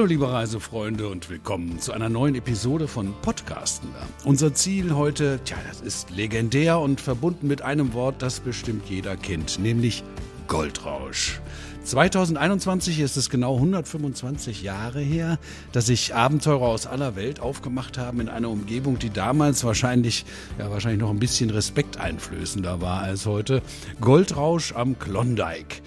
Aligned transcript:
Hallo 0.00 0.08
liebe 0.08 0.32
Reisefreunde 0.32 1.08
und 1.08 1.28
willkommen 1.28 1.78
zu 1.78 1.92
einer 1.92 2.08
neuen 2.08 2.34
Episode 2.34 2.88
von 2.88 3.12
Podcastender. 3.20 4.00
Unser 4.24 4.54
Ziel 4.54 4.94
heute, 4.94 5.40
tja, 5.44 5.58
das 5.68 5.82
ist 5.82 6.08
legendär 6.08 6.78
und 6.78 7.02
verbunden 7.02 7.48
mit 7.48 7.60
einem 7.60 7.92
Wort, 7.92 8.22
das 8.22 8.40
bestimmt 8.40 8.88
jeder 8.88 9.18
kennt, 9.18 9.58
nämlich 9.58 10.02
Goldrausch. 10.48 11.42
2021 11.84 12.98
ist 12.98 13.18
es 13.18 13.28
genau 13.28 13.56
125 13.56 14.62
Jahre 14.62 15.00
her, 15.00 15.38
dass 15.72 15.84
sich 15.84 16.14
Abenteurer 16.14 16.68
aus 16.68 16.86
aller 16.86 17.14
Welt 17.14 17.40
aufgemacht 17.40 17.98
haben 17.98 18.20
in 18.20 18.30
einer 18.30 18.48
Umgebung, 18.48 18.98
die 18.98 19.10
damals 19.10 19.64
wahrscheinlich, 19.64 20.24
ja, 20.58 20.70
wahrscheinlich 20.70 21.02
noch 21.02 21.10
ein 21.10 21.18
bisschen 21.18 21.50
respekteinflößender 21.50 22.80
war 22.80 23.02
als 23.02 23.26
heute. 23.26 23.60
Goldrausch 24.00 24.72
am 24.72 24.98
Klondike. 24.98 25.82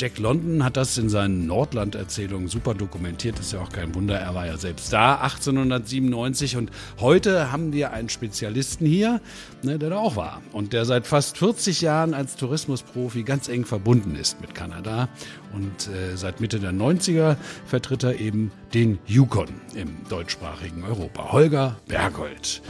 Jack 0.00 0.18
London 0.18 0.64
hat 0.64 0.78
das 0.78 0.96
in 0.96 1.10
seinen 1.10 1.46
Nordland-Erzählungen 1.46 2.48
super 2.48 2.72
dokumentiert. 2.72 3.38
Ist 3.38 3.52
ja 3.52 3.60
auch 3.60 3.68
kein 3.68 3.94
Wunder, 3.94 4.18
er 4.18 4.34
war 4.34 4.46
ja 4.46 4.56
selbst 4.56 4.90
da, 4.94 5.16
1897. 5.16 6.56
Und 6.56 6.70
heute 7.00 7.52
haben 7.52 7.74
wir 7.74 7.92
einen 7.92 8.08
Spezialisten 8.08 8.86
hier, 8.86 9.20
ne, 9.62 9.78
der 9.78 9.90
da 9.90 9.98
auch 9.98 10.16
war. 10.16 10.40
Und 10.52 10.72
der 10.72 10.86
seit 10.86 11.06
fast 11.06 11.36
40 11.36 11.82
Jahren 11.82 12.14
als 12.14 12.36
Tourismusprofi 12.36 13.24
ganz 13.24 13.50
eng 13.50 13.66
verbunden 13.66 14.16
ist 14.16 14.40
mit 14.40 14.54
Kanada. 14.54 15.10
Und 15.52 15.94
äh, 15.94 16.16
seit 16.16 16.40
Mitte 16.40 16.60
der 16.60 16.72
90er 16.72 17.36
vertritt 17.66 18.02
er 18.02 18.18
eben 18.18 18.52
den 18.72 18.98
Yukon 19.06 19.48
im 19.74 19.98
deutschsprachigen 20.08 20.82
Europa. 20.82 21.30
Holger 21.30 21.76
Berghold. 21.88 22.62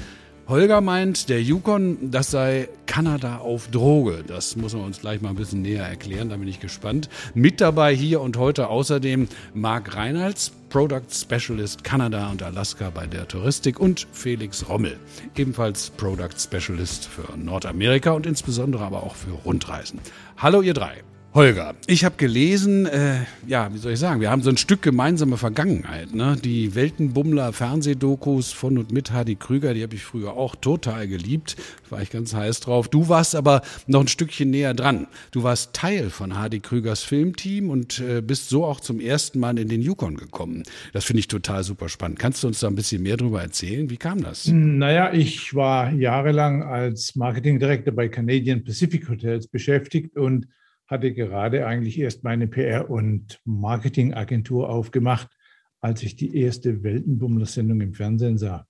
Holger 0.50 0.80
meint, 0.80 1.28
der 1.28 1.40
Yukon, 1.40 2.10
das 2.10 2.32
sei 2.32 2.68
Kanada 2.86 3.36
auf 3.36 3.68
Droge. 3.68 4.24
Das 4.26 4.56
muss 4.56 4.74
man 4.74 4.82
uns 4.82 5.00
gleich 5.00 5.20
mal 5.20 5.28
ein 5.28 5.36
bisschen 5.36 5.62
näher 5.62 5.86
erklären, 5.86 6.28
da 6.28 6.36
bin 6.36 6.48
ich 6.48 6.58
gespannt. 6.58 7.08
Mit 7.34 7.60
dabei 7.60 7.94
hier 7.94 8.20
und 8.20 8.36
heute 8.36 8.66
außerdem 8.66 9.28
Marc 9.54 9.94
Reinhardt, 9.94 10.50
Product 10.68 11.06
Specialist 11.12 11.84
Kanada 11.84 12.32
und 12.32 12.42
Alaska 12.42 12.90
bei 12.90 13.06
der 13.06 13.28
Touristik 13.28 13.78
und 13.78 14.08
Felix 14.10 14.68
Rommel, 14.68 14.98
ebenfalls 15.36 15.90
Product 15.90 16.36
Specialist 16.36 17.04
für 17.06 17.36
Nordamerika 17.38 18.10
und 18.10 18.26
insbesondere 18.26 18.82
aber 18.82 19.04
auch 19.04 19.14
für 19.14 19.30
Rundreisen. 19.30 20.00
Hallo 20.36 20.62
ihr 20.62 20.74
drei. 20.74 21.04
Holger, 21.32 21.76
ich 21.86 22.04
habe 22.04 22.16
gelesen, 22.16 22.86
äh, 22.86 23.20
ja, 23.46 23.72
wie 23.72 23.78
soll 23.78 23.92
ich 23.92 24.00
sagen, 24.00 24.20
wir 24.20 24.32
haben 24.32 24.42
so 24.42 24.50
ein 24.50 24.56
Stück 24.56 24.82
gemeinsame 24.82 25.36
Vergangenheit. 25.36 26.12
Ne? 26.12 26.36
Die 26.42 26.74
Weltenbummler 26.74 27.52
Fernsehdokus 27.52 28.50
von 28.50 28.78
und 28.78 28.90
mit 28.90 29.12
Hardy 29.12 29.36
Krüger, 29.36 29.72
die 29.72 29.84
habe 29.84 29.94
ich 29.94 30.02
früher 30.02 30.32
auch 30.32 30.56
total 30.56 31.06
geliebt. 31.06 31.54
War 31.88 32.02
ich 32.02 32.10
ganz 32.10 32.34
heiß 32.34 32.58
drauf. 32.58 32.88
Du 32.88 33.08
warst 33.08 33.36
aber 33.36 33.62
noch 33.86 34.00
ein 34.00 34.08
Stückchen 34.08 34.50
näher 34.50 34.74
dran. 34.74 35.06
Du 35.30 35.44
warst 35.44 35.72
Teil 35.72 36.10
von 36.10 36.36
Hardy 36.36 36.58
Krügers 36.58 37.04
Filmteam 37.04 37.70
und 37.70 38.00
äh, 38.00 38.22
bist 38.22 38.48
so 38.48 38.64
auch 38.64 38.80
zum 38.80 38.98
ersten 38.98 39.38
Mal 39.38 39.56
in 39.56 39.68
den 39.68 39.82
Yukon 39.82 40.16
gekommen. 40.16 40.64
Das 40.92 41.04
finde 41.04 41.20
ich 41.20 41.28
total 41.28 41.62
super 41.62 41.88
spannend. 41.88 42.18
Kannst 42.18 42.42
du 42.42 42.48
uns 42.48 42.58
da 42.58 42.66
ein 42.66 42.74
bisschen 42.74 43.04
mehr 43.04 43.16
darüber 43.16 43.40
erzählen? 43.40 43.88
Wie 43.88 43.98
kam 43.98 44.20
das? 44.20 44.48
Naja, 44.48 45.12
ich 45.12 45.54
war 45.54 45.92
jahrelang 45.92 46.64
als 46.64 47.14
Marketing 47.14 47.60
Director 47.60 47.94
bei 47.94 48.08
Canadian 48.08 48.64
Pacific 48.64 49.08
Hotels 49.08 49.46
beschäftigt 49.46 50.16
und 50.16 50.48
hatte 50.91 51.14
gerade 51.14 51.66
eigentlich 51.66 51.98
erst 51.98 52.24
meine 52.24 52.48
PR- 52.48 52.91
und 52.91 53.41
Marketingagentur 53.44 54.69
aufgemacht, 54.69 55.28
als 55.80 56.02
ich 56.02 56.16
die 56.16 56.36
erste 56.36 56.82
Weltenbummler-Sendung 56.82 57.80
im 57.80 57.94
Fernsehen 57.94 58.36
sah. 58.36 58.66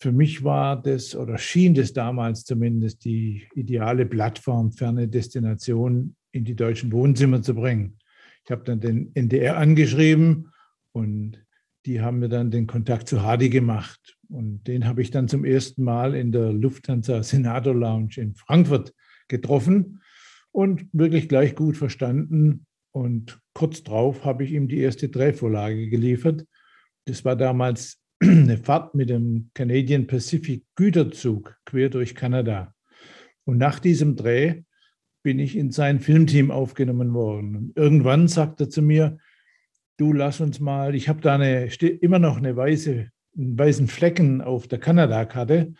Für 0.00 0.12
mich 0.12 0.44
war 0.44 0.80
das 0.80 1.16
oder 1.16 1.36
schien 1.38 1.74
das 1.74 1.92
damals 1.92 2.44
zumindest 2.44 3.04
die 3.04 3.48
ideale 3.54 4.06
Plattform, 4.06 4.70
ferne 4.70 5.08
Destination 5.08 6.14
in 6.30 6.44
die 6.44 6.54
deutschen 6.54 6.92
Wohnzimmer 6.92 7.42
zu 7.42 7.54
bringen. 7.54 7.98
Ich 8.44 8.52
habe 8.52 8.62
dann 8.62 8.80
den 8.80 9.10
NDR 9.14 9.56
angeschrieben 9.56 10.52
und 10.92 11.44
die 11.84 12.00
haben 12.00 12.20
mir 12.20 12.28
dann 12.28 12.52
den 12.52 12.68
Kontakt 12.68 13.08
zu 13.08 13.22
Hardy 13.22 13.48
gemacht. 13.48 14.16
Und 14.28 14.68
den 14.68 14.86
habe 14.86 15.02
ich 15.02 15.10
dann 15.10 15.26
zum 15.26 15.44
ersten 15.44 15.82
Mal 15.82 16.14
in 16.14 16.30
der 16.30 16.52
Lufthansa 16.52 17.24
Senator 17.24 17.74
Lounge 17.74 18.18
in 18.18 18.34
Frankfurt 18.36 18.94
getroffen 19.26 20.00
und 20.52 20.86
wirklich 20.92 21.28
gleich 21.28 21.54
gut 21.54 21.76
verstanden. 21.76 22.66
Und 22.92 23.40
kurz 23.54 23.82
darauf 23.82 24.24
habe 24.24 24.44
ich 24.44 24.52
ihm 24.52 24.68
die 24.68 24.78
erste 24.78 25.08
Drehvorlage 25.08 25.88
geliefert. 25.88 26.46
Das 27.04 27.24
war 27.24 27.36
damals 27.36 27.98
eine 28.22 28.56
Fahrt 28.58 28.94
mit 28.94 29.10
dem 29.10 29.50
Canadian 29.54 30.06
Pacific 30.06 30.64
Güterzug 30.74 31.56
quer 31.64 31.88
durch 31.88 32.14
Kanada. 32.14 32.74
Und 33.44 33.58
nach 33.58 33.78
diesem 33.78 34.16
Dreh 34.16 34.62
bin 35.22 35.38
ich 35.38 35.56
in 35.56 35.70
sein 35.70 36.00
Filmteam 36.00 36.50
aufgenommen 36.50 37.14
worden. 37.14 37.56
Und 37.56 37.76
irgendwann 37.76 38.28
sagt 38.28 38.60
er 38.60 38.68
zu 38.68 38.82
mir, 38.82 39.18
du 39.96 40.12
lass 40.12 40.40
uns 40.40 40.60
mal, 40.60 40.94
ich 40.94 41.08
habe 41.08 41.20
da 41.20 41.34
eine, 41.34 41.66
immer 41.66 42.18
noch 42.18 42.36
eine 42.36 42.56
weiße, 42.56 43.10
einen 43.36 43.58
weißen 43.58 43.88
Flecken 43.88 44.40
auf 44.40 44.68
der 44.68 44.78
Kanada-Karte 44.78 45.74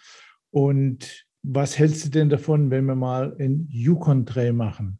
und 0.50 1.27
was 1.42 1.78
hältst 1.78 2.04
du 2.06 2.10
denn 2.10 2.28
davon, 2.28 2.70
wenn 2.70 2.86
wir 2.86 2.94
mal 2.94 3.36
einen 3.38 3.68
Yukon-Dreh 3.70 4.52
machen? 4.52 4.98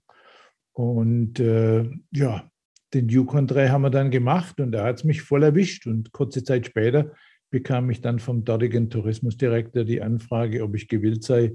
Und 0.73 1.41
äh, 1.41 1.91
ja, 2.13 2.51
den 2.95 3.09
Yukon-Dreh 3.09 3.69
haben 3.69 3.83
wir 3.83 3.91
dann 3.91 4.11
gemacht 4.11 4.61
und 4.61 4.73
da 4.73 4.85
hat 4.85 4.97
es 4.97 5.05
mich 5.05 5.23
voll 5.23 5.43
erwischt. 5.43 5.87
Und 5.87 6.13
kurze 6.13 6.45
Zeit 6.45 6.67
später 6.67 7.13
bekam 7.51 7.91
ich 7.91 8.01
dann 8.01 8.19
vom 8.19 8.45
dortigen 8.45 8.91
Tourismusdirektor 8.91 9.85
die 9.85 10.03
Anfrage, 10.03 10.63
ob 10.63 10.75
ich 10.75 10.89
gewillt 10.89 11.25
sei, 11.25 11.53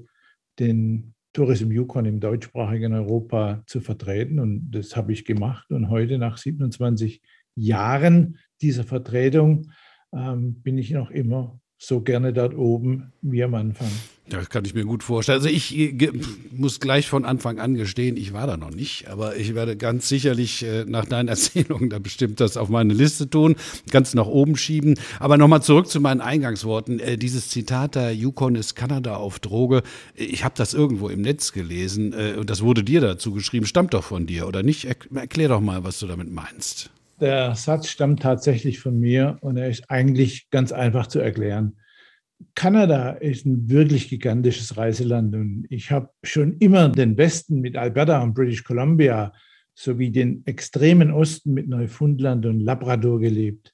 den 0.60 1.14
Tourism 1.34 1.72
Yukon 1.72 2.06
im 2.06 2.20
deutschsprachigen 2.20 2.94
Europa 2.94 3.64
zu 3.66 3.82
vertreten. 3.82 4.40
Und 4.40 4.72
das 4.72 4.96
habe 4.96 5.14
ich 5.14 5.26
gemacht. 5.26 5.72
Und 5.72 5.90
heute, 5.90 6.18
nach 6.18 6.38
27 6.38 7.22
Jahren 7.56 8.38
dieser 8.62 8.84
Vertretung, 8.84 9.72
ähm, 10.14 10.62
bin 10.62 10.78
ich 10.78 10.92
noch 10.92 11.10
immer 11.10 11.60
so 11.78 12.02
gerne 12.02 12.34
dort 12.34 12.56
oben 12.56 13.12
wie 13.22 13.44
am 13.44 13.56
Anfang. 13.56 13.90
Das 14.30 14.50
kann 14.50 14.64
ich 14.64 14.74
mir 14.74 14.86
gut 14.86 15.04
vorstellen. 15.04 15.40
Also 15.40 15.50
ich 15.50 15.78
äh, 15.78 16.12
muss 16.52 16.80
gleich 16.80 17.10
von 17.10 17.26
Anfang 17.26 17.60
an 17.60 17.76
gestehen, 17.76 18.16
ich 18.16 18.32
war 18.32 18.48
da 18.48 18.56
noch 18.56 18.72
nicht, 18.72 19.10
aber 19.10 19.36
ich 19.36 19.54
werde 19.54 19.76
ganz 19.76 20.08
sicherlich 20.08 20.64
äh, 20.64 20.86
nach 20.86 21.06
deinen 21.06 21.28
Erzählungen 21.34 21.90
da 21.90 22.00
bestimmt 22.00 22.40
das 22.40 22.56
auf 22.56 22.70
meine 22.70 22.94
Liste 22.94 23.30
tun, 23.30 23.56
ganz 23.92 24.14
nach 24.14 24.26
oben 24.26 24.56
schieben. 24.56 24.96
Aber 25.20 25.38
nochmal 25.38 25.62
zurück 25.62 25.88
zu 25.88 26.00
meinen 26.00 26.22
Eingangsworten. 26.22 27.00
Äh, 27.00 27.18
dieses 27.18 27.50
Zitat 27.50 27.96
der 27.96 28.16
Yukon 28.16 28.56
ist 28.56 28.76
Kanada 28.76 29.18
auf 29.18 29.40
Droge, 29.40 29.84
ich 30.16 30.46
habe 30.46 30.56
das 30.58 30.74
irgendwo 30.74 31.10
im 31.10 31.22
Netz 31.22 31.52
gelesen 31.52 32.14
und 32.14 32.50
das 32.50 32.62
wurde 32.62 32.84
dir 32.84 33.02
dazu 33.02 33.34
geschrieben, 33.34 33.66
stammt 33.66 33.94
doch 33.94 34.04
von 34.04 34.26
dir, 34.26 34.48
oder 34.48 34.64
nicht? 34.64 34.86
Erklär 34.86 35.50
doch 35.50 35.62
mal, 35.62 35.84
was 35.84 36.00
du 36.00 36.08
damit 36.08 36.32
meinst. 36.32 36.92
Der 37.20 37.56
Satz 37.56 37.90
stammt 37.90 38.22
tatsächlich 38.22 38.80
von 38.80 39.00
mir 39.00 39.38
und 39.42 39.58
er 39.58 39.70
ist 39.70 39.90
eigentlich 39.90 40.50
ganz 40.50 40.72
einfach 40.72 41.08
zu 41.08 41.20
erklären. 41.20 41.76
Kanada 42.56 43.12
ist 43.12 43.46
ein 43.46 43.70
wirklich 43.70 44.10
gigantisches 44.10 44.78
Reiseland 44.78 45.36
und 45.36 45.66
ich 45.70 45.92
habe 45.92 46.10
schon 46.24 46.58
immer 46.58 46.90
den 46.90 47.18
Westen 47.18 47.62
mit 47.62 47.76
Alberta 47.76 48.22
und 48.22 48.34
British 48.34 48.64
Columbia 48.64 49.34
sowie 49.76 50.12
den 50.12 50.46
extremen 50.46 51.12
Osten 51.12 51.54
mit 51.54 51.68
Neufundland 51.68 52.46
und 52.46 52.60
Labrador 52.60 53.20
gelebt. 53.20 53.74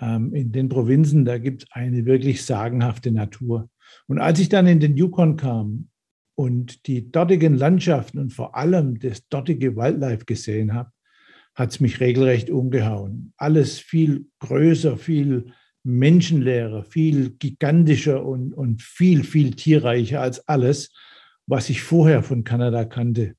Ähm, 0.00 0.34
in 0.34 0.52
den 0.52 0.68
Provinzen, 0.68 1.24
da 1.24 1.38
gibt 1.38 1.62
es 1.62 1.68
eine 1.72 2.06
wirklich 2.06 2.44
sagenhafte 2.44 3.10
Natur. 3.10 3.68
Und 4.06 4.18
als 4.18 4.38
ich 4.38 4.48
dann 4.48 4.66
in 4.66 4.80
den 4.80 4.96
Yukon 4.96 5.36
kam 5.36 5.88
und 6.36 6.86
die 6.86 7.10
dortigen 7.10 7.54
Landschaften 7.54 8.18
und 8.18 8.32
vor 8.32 8.56
allem 8.56 8.98
das 8.98 9.28
dortige 9.28 9.76
Wildlife 9.76 10.24
gesehen 10.24 10.74
habe, 10.74 10.90
hat 11.54 11.70
es 11.70 11.80
mich 11.80 12.00
regelrecht 12.00 12.48
umgehauen. 12.48 13.32
Alles 13.36 13.78
viel 13.78 14.26
größer, 14.38 14.96
viel 14.96 15.52
menschenleerer, 15.82 16.84
viel 16.84 17.30
gigantischer 17.38 18.24
und, 18.24 18.52
und 18.52 18.82
viel, 18.82 19.24
viel 19.24 19.52
tierreicher 19.52 20.20
als 20.20 20.46
alles, 20.48 20.92
was 21.46 21.70
ich 21.70 21.82
vorher 21.82 22.22
von 22.22 22.44
Kanada 22.44 22.84
kannte. 22.84 23.34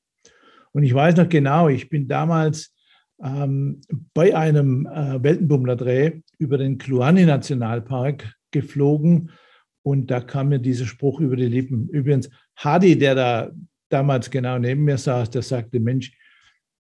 Und 0.72 0.82
ich 0.82 0.94
weiß 0.94 1.16
noch 1.16 1.28
genau, 1.28 1.68
ich 1.68 1.88
bin 1.88 2.08
damals 2.08 2.74
ähm, 3.22 3.80
bei 4.14 4.36
einem 4.36 4.86
äh, 4.86 5.22
Weltenbummler-Dreh 5.22 6.20
über 6.38 6.58
den 6.58 6.78
Kluane-Nationalpark 6.78 8.34
geflogen 8.50 9.30
und 9.82 10.10
da 10.10 10.20
kam 10.20 10.48
mir 10.48 10.58
dieser 10.58 10.86
Spruch 10.86 11.20
über 11.20 11.36
die 11.36 11.46
Lippen. 11.46 11.88
Übrigens, 11.88 12.30
Hadi, 12.56 12.98
der 12.98 13.14
da 13.14 13.50
damals 13.88 14.30
genau 14.30 14.58
neben 14.58 14.84
mir 14.84 14.98
saß, 14.98 15.30
der 15.30 15.42
sagte, 15.42 15.80
Mensch, 15.80 16.12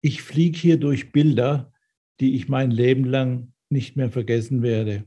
ich 0.01 0.21
fliege 0.21 0.57
hier 0.57 0.77
durch 0.77 1.11
Bilder, 1.11 1.71
die 2.19 2.35
ich 2.35 2.49
mein 2.49 2.71
Leben 2.71 3.05
lang 3.05 3.53
nicht 3.69 3.95
mehr 3.95 4.11
vergessen 4.11 4.61
werde. 4.61 5.05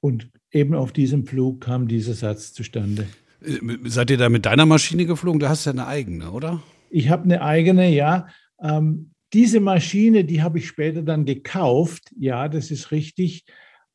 Und 0.00 0.30
eben 0.52 0.74
auf 0.74 0.92
diesem 0.92 1.26
Flug 1.26 1.60
kam 1.60 1.88
dieser 1.88 2.14
Satz 2.14 2.52
zustande. 2.52 3.06
Äh, 3.42 3.58
seid 3.84 4.10
ihr 4.10 4.16
da 4.16 4.28
mit 4.28 4.46
deiner 4.46 4.66
Maschine 4.66 5.06
geflogen? 5.06 5.40
Du 5.40 5.48
hast 5.48 5.64
ja 5.64 5.72
eine 5.72 5.86
eigene, 5.86 6.30
oder? 6.30 6.62
Ich 6.90 7.10
habe 7.10 7.24
eine 7.24 7.42
eigene, 7.42 7.90
ja. 7.90 8.28
Ähm, 8.62 9.10
diese 9.32 9.60
Maschine, 9.60 10.24
die 10.24 10.42
habe 10.42 10.58
ich 10.58 10.68
später 10.68 11.02
dann 11.02 11.24
gekauft. 11.24 12.12
Ja, 12.18 12.48
das 12.48 12.70
ist 12.70 12.90
richtig. 12.92 13.44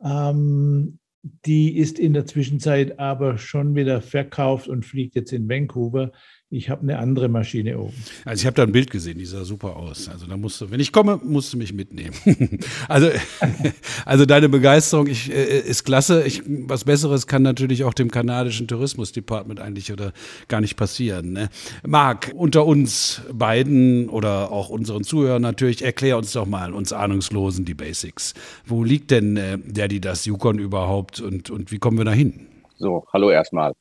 Ähm, 0.03 0.99
die 1.45 1.77
ist 1.77 1.99
in 1.99 2.13
der 2.13 2.25
Zwischenzeit 2.25 2.99
aber 2.99 3.37
schon 3.37 3.75
wieder 3.75 4.01
verkauft 4.01 4.67
und 4.67 4.85
fliegt 4.85 5.15
jetzt 5.15 5.31
in 5.31 5.47
Vancouver. 5.49 6.11
Ich 6.53 6.69
habe 6.69 6.83
eine 6.83 6.99
andere 6.99 7.29
Maschine 7.29 7.79
oben. 7.79 7.93
Also 8.25 8.41
ich 8.41 8.45
habe 8.45 8.55
da 8.55 8.63
ein 8.63 8.71
Bild 8.71 8.91
gesehen, 8.91 9.17
die 9.17 9.25
sah 9.25 9.43
super 9.43 9.75
aus. 9.75 10.07
Also 10.07 10.27
da 10.27 10.37
musst 10.37 10.61
du, 10.61 10.69
wenn 10.69 10.79
ich 10.79 10.91
komme, 10.91 11.19
musst 11.23 11.53
du 11.53 11.57
mich 11.57 11.73
mitnehmen. 11.73 12.13
also, 12.87 13.09
also 14.05 14.25
deine 14.25 14.49
Begeisterung 14.49 15.07
ich, 15.07 15.31
äh, 15.31 15.59
ist 15.59 15.83
klasse. 15.83 16.23
Ich, 16.23 16.43
was 16.45 16.83
Besseres 16.83 17.25
kann 17.25 17.41
natürlich 17.41 17.83
auch 17.83 17.93
dem 17.93 18.11
kanadischen 18.11 18.67
Tourismusdepartement 18.67 19.59
eigentlich 19.59 19.91
oder 19.91 20.13
gar 20.47 20.61
nicht 20.61 20.77
passieren. 20.77 21.33
Ne? 21.33 21.49
Marc, 21.85 22.31
unter 22.35 22.65
uns 22.65 23.21
beiden 23.31 24.07
oder 24.09 24.51
auch 24.51 24.69
unseren 24.69 25.03
Zuhörern 25.03 25.41
natürlich, 25.41 25.83
erklär 25.83 26.17
uns 26.17 26.33
doch 26.33 26.45
mal, 26.45 26.73
uns 26.73 26.93
Ahnungslosen, 26.93 27.65
die 27.65 27.73
Basics. 27.73 28.35
Wo 28.65 28.83
liegt 28.83 29.09
denn 29.09 29.37
äh, 29.37 29.57
der, 29.57 29.87
die 29.87 30.01
das 30.01 30.25
Yukon 30.25 30.59
überhaupt 30.59 31.19
und, 31.19 31.49
und 31.49 31.71
wie 31.71 31.79
kommen 31.79 31.97
wir 31.97 32.05
da 32.05 32.11
hin? 32.11 32.47
So, 32.77 33.07
hallo 33.11 33.31
erstmal. 33.31 33.73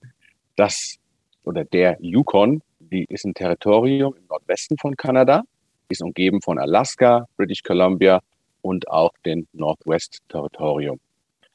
Das 0.56 0.96
oder 1.44 1.64
der 1.64 1.96
Yukon, 2.00 2.62
die 2.78 3.04
ist 3.04 3.24
ein 3.24 3.34
Territorium 3.34 4.14
im 4.16 4.26
Nordwesten 4.28 4.76
von 4.78 4.96
Kanada, 4.96 5.42
ist 5.88 6.02
umgeben 6.02 6.40
von 6.40 6.58
Alaska, 6.58 7.26
British 7.36 7.62
Columbia 7.62 8.20
und 8.62 8.88
auch 8.88 9.12
den 9.24 9.46
Northwest 9.52 10.20
Territorium. 10.28 11.00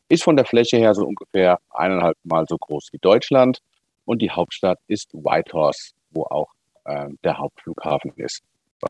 Ist 0.10 0.24
von 0.24 0.36
der 0.36 0.46
Fläche 0.46 0.78
her 0.78 0.94
so 0.94 1.06
ungefähr 1.06 1.60
eineinhalb 1.70 2.18
Mal 2.24 2.46
so 2.48 2.58
groß 2.58 2.90
wie 2.92 2.98
Deutschland 3.00 3.60
und 4.06 4.22
die 4.22 4.32
Hauptstadt 4.32 4.80
ist 4.88 5.14
Whitehorse, 5.14 5.92
wo 6.12 6.24
auch 6.24 6.52
äh, 6.86 7.10
der 7.24 7.38
Hauptflughafen 7.38 8.14
ist. 8.16 8.42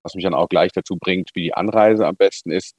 Was 0.04 0.16
mich 0.16 0.24
dann 0.24 0.34
auch 0.34 0.50
gleich 0.50 0.72
dazu 0.74 0.98
bringt, 0.98 1.32
wie 1.34 1.44
die 1.44 1.54
Anreise 1.54 2.06
am 2.06 2.16
besten 2.16 2.52
ist. 2.52 2.76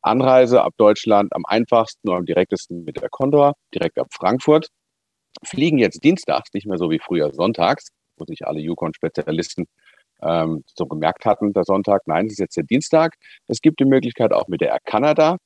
Anreise 0.00 0.62
ab 0.62 0.74
Deutschland 0.78 1.32
am 1.34 1.44
einfachsten 1.44 2.08
und 2.08 2.16
am 2.16 2.26
direktesten 2.26 2.84
mit 2.84 3.00
der 3.00 3.08
Condor, 3.08 3.54
direkt 3.74 3.98
ab 3.98 4.08
Frankfurt 4.10 4.68
fliegen 5.42 5.78
jetzt 5.78 6.02
dienstags, 6.04 6.52
nicht 6.52 6.66
mehr 6.66 6.78
so 6.78 6.90
wie 6.90 6.98
früher 6.98 7.32
sonntags, 7.32 7.88
wo 8.16 8.24
sich 8.24 8.46
alle 8.46 8.60
Yukon-Spezialisten 8.60 9.66
ähm, 10.22 10.64
so 10.74 10.86
gemerkt 10.86 11.24
hatten, 11.24 11.52
der 11.52 11.64
Sonntag. 11.64 12.02
Nein, 12.06 12.26
es 12.26 12.32
ist 12.32 12.38
jetzt 12.38 12.56
der 12.56 12.64
Dienstag. 12.64 13.14
Es 13.46 13.60
gibt 13.60 13.80
die 13.80 13.84
Möglichkeit, 13.84 14.32
auch 14.32 14.48
mit 14.48 14.60
der 14.60 14.70
Air 14.70 14.80
Canada 14.84 15.36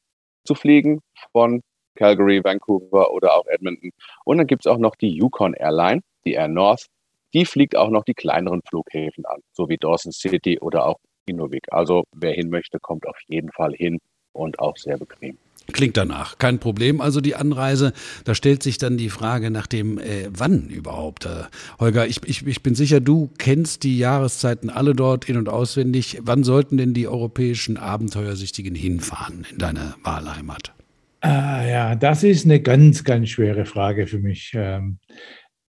zu 0.45 0.55
fliegen 0.55 1.01
von 1.33 1.63
Calgary, 1.97 2.43
Vancouver 2.43 3.11
oder 3.11 3.35
auch 3.35 3.47
Edmonton. 3.47 3.91
Und 4.25 4.39
dann 4.39 4.47
gibt 4.47 4.65
es 4.65 4.71
auch 4.71 4.79
noch 4.79 4.97
die 4.97 5.11
Yukon 5.11 5.55
Airline, 5.55 6.03
die 6.25 6.33
Air 6.33 6.49
North. 6.49 6.87
Die 7.35 7.45
fliegt 7.45 7.77
auch 7.77 7.91
noch 7.91 8.05
die 8.05 8.15
kleineren 8.15 8.63
Flughäfen 8.69 9.25
an, 9.25 9.41
so 9.53 9.69
wie 9.69 9.77
Dawson 9.77 10.13
City 10.13 10.59
oder 10.61 10.87
auch 10.87 10.99
Inuvik. 11.27 11.73
Also 11.73 12.05
wer 12.13 12.33
hin 12.33 12.51
möchte, 12.51 12.81
kommt 12.81 13.07
auf 13.07 13.19
jeden 13.29 13.53
Fall 13.53 13.73
hin 13.73 13.99
und 14.33 14.59
auch 14.59 14.77
sehr 14.77 14.99
bequem. 14.99 15.39
Klingt 15.73 15.97
danach, 15.97 16.39
kein 16.39 16.59
Problem. 16.59 17.01
Also 17.01 17.21
die 17.21 17.35
Anreise, 17.35 17.93
da 18.25 18.35
stellt 18.35 18.63
sich 18.63 18.79
dann 18.79 18.97
die 18.97 19.11
Frage 19.11 19.51
nach 19.51 19.67
dem, 19.67 19.99
äh, 19.99 20.29
wann 20.31 20.69
überhaupt. 20.69 21.27
Äh, 21.27 21.45
Holger, 21.79 22.07
ich, 22.07 22.21
ich, 22.27 22.47
ich 22.47 22.63
bin 22.63 22.75
sicher, 22.75 23.01
du 23.01 23.31
kennst 23.39 23.83
die 23.83 23.99
Jahreszeiten 23.99 24.71
alle 24.71 24.95
dort 24.95 25.29
in- 25.29 25.37
und 25.37 25.49
auswendig. 25.49 26.19
Wann 26.23 26.45
sollten 26.45 26.77
denn 26.77 26.95
die 26.95 27.09
europäischen 27.09 27.77
Abenteuersichtigen 27.77 28.75
hinfahren 28.75 29.47
in 29.51 29.59
deine 29.59 29.95
Wahlheimat? 30.03 30.73
Ah, 31.21 31.65
ja, 31.65 31.95
das 31.95 32.23
ist 32.25 32.47
eine 32.47 32.61
ganz, 32.61 33.05
ganz 33.05 33.29
schwere 33.29 33.67
Frage 33.67 34.07
für 34.07 34.19
mich. 34.19 34.53
Ähm, 34.55 34.99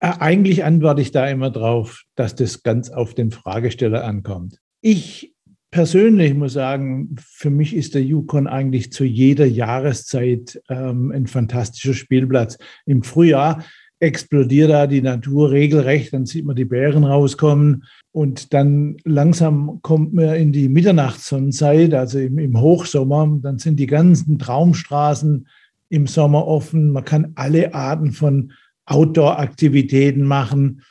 äh, 0.00 0.12
eigentlich 0.18 0.64
antworte 0.64 1.00
ich 1.00 1.10
da 1.10 1.26
immer 1.26 1.50
drauf, 1.50 2.04
dass 2.14 2.34
das 2.34 2.62
ganz 2.62 2.90
auf 2.90 3.14
den 3.14 3.30
Fragesteller 3.30 4.04
ankommt. 4.04 4.58
Ich 4.80 5.34
persönlich 5.70 6.34
muss 6.34 6.54
sagen, 6.54 7.16
für 7.20 7.50
mich 7.50 7.74
ist 7.74 7.94
der 7.94 8.02
Yukon 8.02 8.46
eigentlich 8.46 8.92
zu 8.92 9.04
jeder 9.04 9.46
Jahreszeit 9.46 10.60
ähm, 10.68 11.12
ein 11.12 11.26
fantastischer 11.26 11.94
Spielplatz. 11.94 12.58
Im 12.86 13.02
Frühjahr 13.02 13.64
explodiert 14.00 14.70
da 14.70 14.86
die 14.86 15.02
Natur 15.02 15.50
regelrecht, 15.50 16.12
dann 16.12 16.24
sieht 16.24 16.44
man 16.44 16.56
die 16.56 16.64
Bären 16.64 17.04
rauskommen 17.04 17.84
und 18.12 18.54
dann 18.54 18.96
langsam 19.04 19.80
kommt 19.82 20.14
man 20.14 20.36
in 20.36 20.52
die 20.52 20.68
Mitternachtssonnenzeit, 20.68 21.92
also 21.94 22.18
im, 22.18 22.38
im 22.38 22.60
Hochsommer, 22.60 23.38
dann 23.42 23.58
sind 23.58 23.80
die 23.80 23.86
ganzen 23.86 24.38
Traumstraßen 24.38 25.48
im 25.88 26.06
Sommer 26.06 26.46
offen, 26.46 26.90
man 26.90 27.04
kann 27.04 27.32
alle 27.34 27.74
Arten 27.74 28.12
von 28.12 28.52
Outdoor-Aktivitäten 28.86 30.22
machen. 30.22 30.82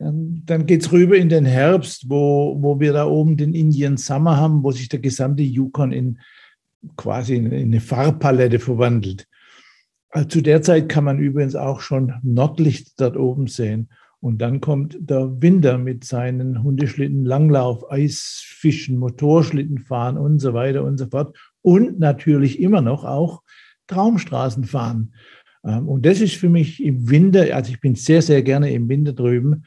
Ähm, 0.00 0.42
dann 0.46 0.66
geht 0.66 0.82
es 0.82 0.92
rüber 0.92 1.16
in 1.16 1.28
den 1.28 1.44
Herbst, 1.44 2.08
wo, 2.08 2.56
wo 2.60 2.80
wir 2.80 2.92
da 2.92 3.06
oben 3.06 3.36
den 3.36 3.54
Indian 3.54 3.96
Summer 3.96 4.36
haben, 4.36 4.62
wo 4.62 4.70
sich 4.70 4.88
der 4.88 5.00
gesamte 5.00 5.42
Yukon 5.42 5.92
in 5.92 6.20
quasi 6.96 7.36
in 7.36 7.52
eine 7.52 7.80
Farbpalette 7.80 8.58
verwandelt. 8.58 9.26
Also 10.10 10.28
zu 10.28 10.40
der 10.40 10.62
Zeit 10.62 10.88
kann 10.88 11.04
man 11.04 11.18
übrigens 11.18 11.54
auch 11.54 11.80
schon 11.80 12.14
Nordlicht 12.22 13.00
dort 13.00 13.16
oben 13.16 13.46
sehen. 13.46 13.88
Und 14.20 14.40
dann 14.40 14.60
kommt 14.60 14.96
der 15.00 15.40
Winter 15.42 15.78
mit 15.78 16.02
seinen 16.04 16.62
Hundeschlitten, 16.62 17.24
Langlauf, 17.24 17.90
Eisfischen, 17.90 18.96
Motorschlitten 18.98 19.78
fahren 19.78 20.18
und 20.18 20.40
so 20.40 20.54
weiter 20.54 20.82
und 20.82 20.98
so 20.98 21.06
fort. 21.06 21.36
Und 21.62 22.00
natürlich 22.00 22.58
immer 22.58 22.80
noch 22.80 23.04
auch 23.04 23.42
Traumstraßen 23.86 24.64
fahren. 24.64 25.14
Ähm, 25.64 25.88
und 25.88 26.04
das 26.04 26.20
ist 26.20 26.34
für 26.34 26.48
mich 26.48 26.82
im 26.82 27.10
Winter, 27.10 27.54
also 27.54 27.70
ich 27.70 27.80
bin 27.80 27.94
sehr, 27.94 28.22
sehr 28.22 28.42
gerne 28.42 28.72
im 28.72 28.88
Winter 28.88 29.12
drüben, 29.12 29.64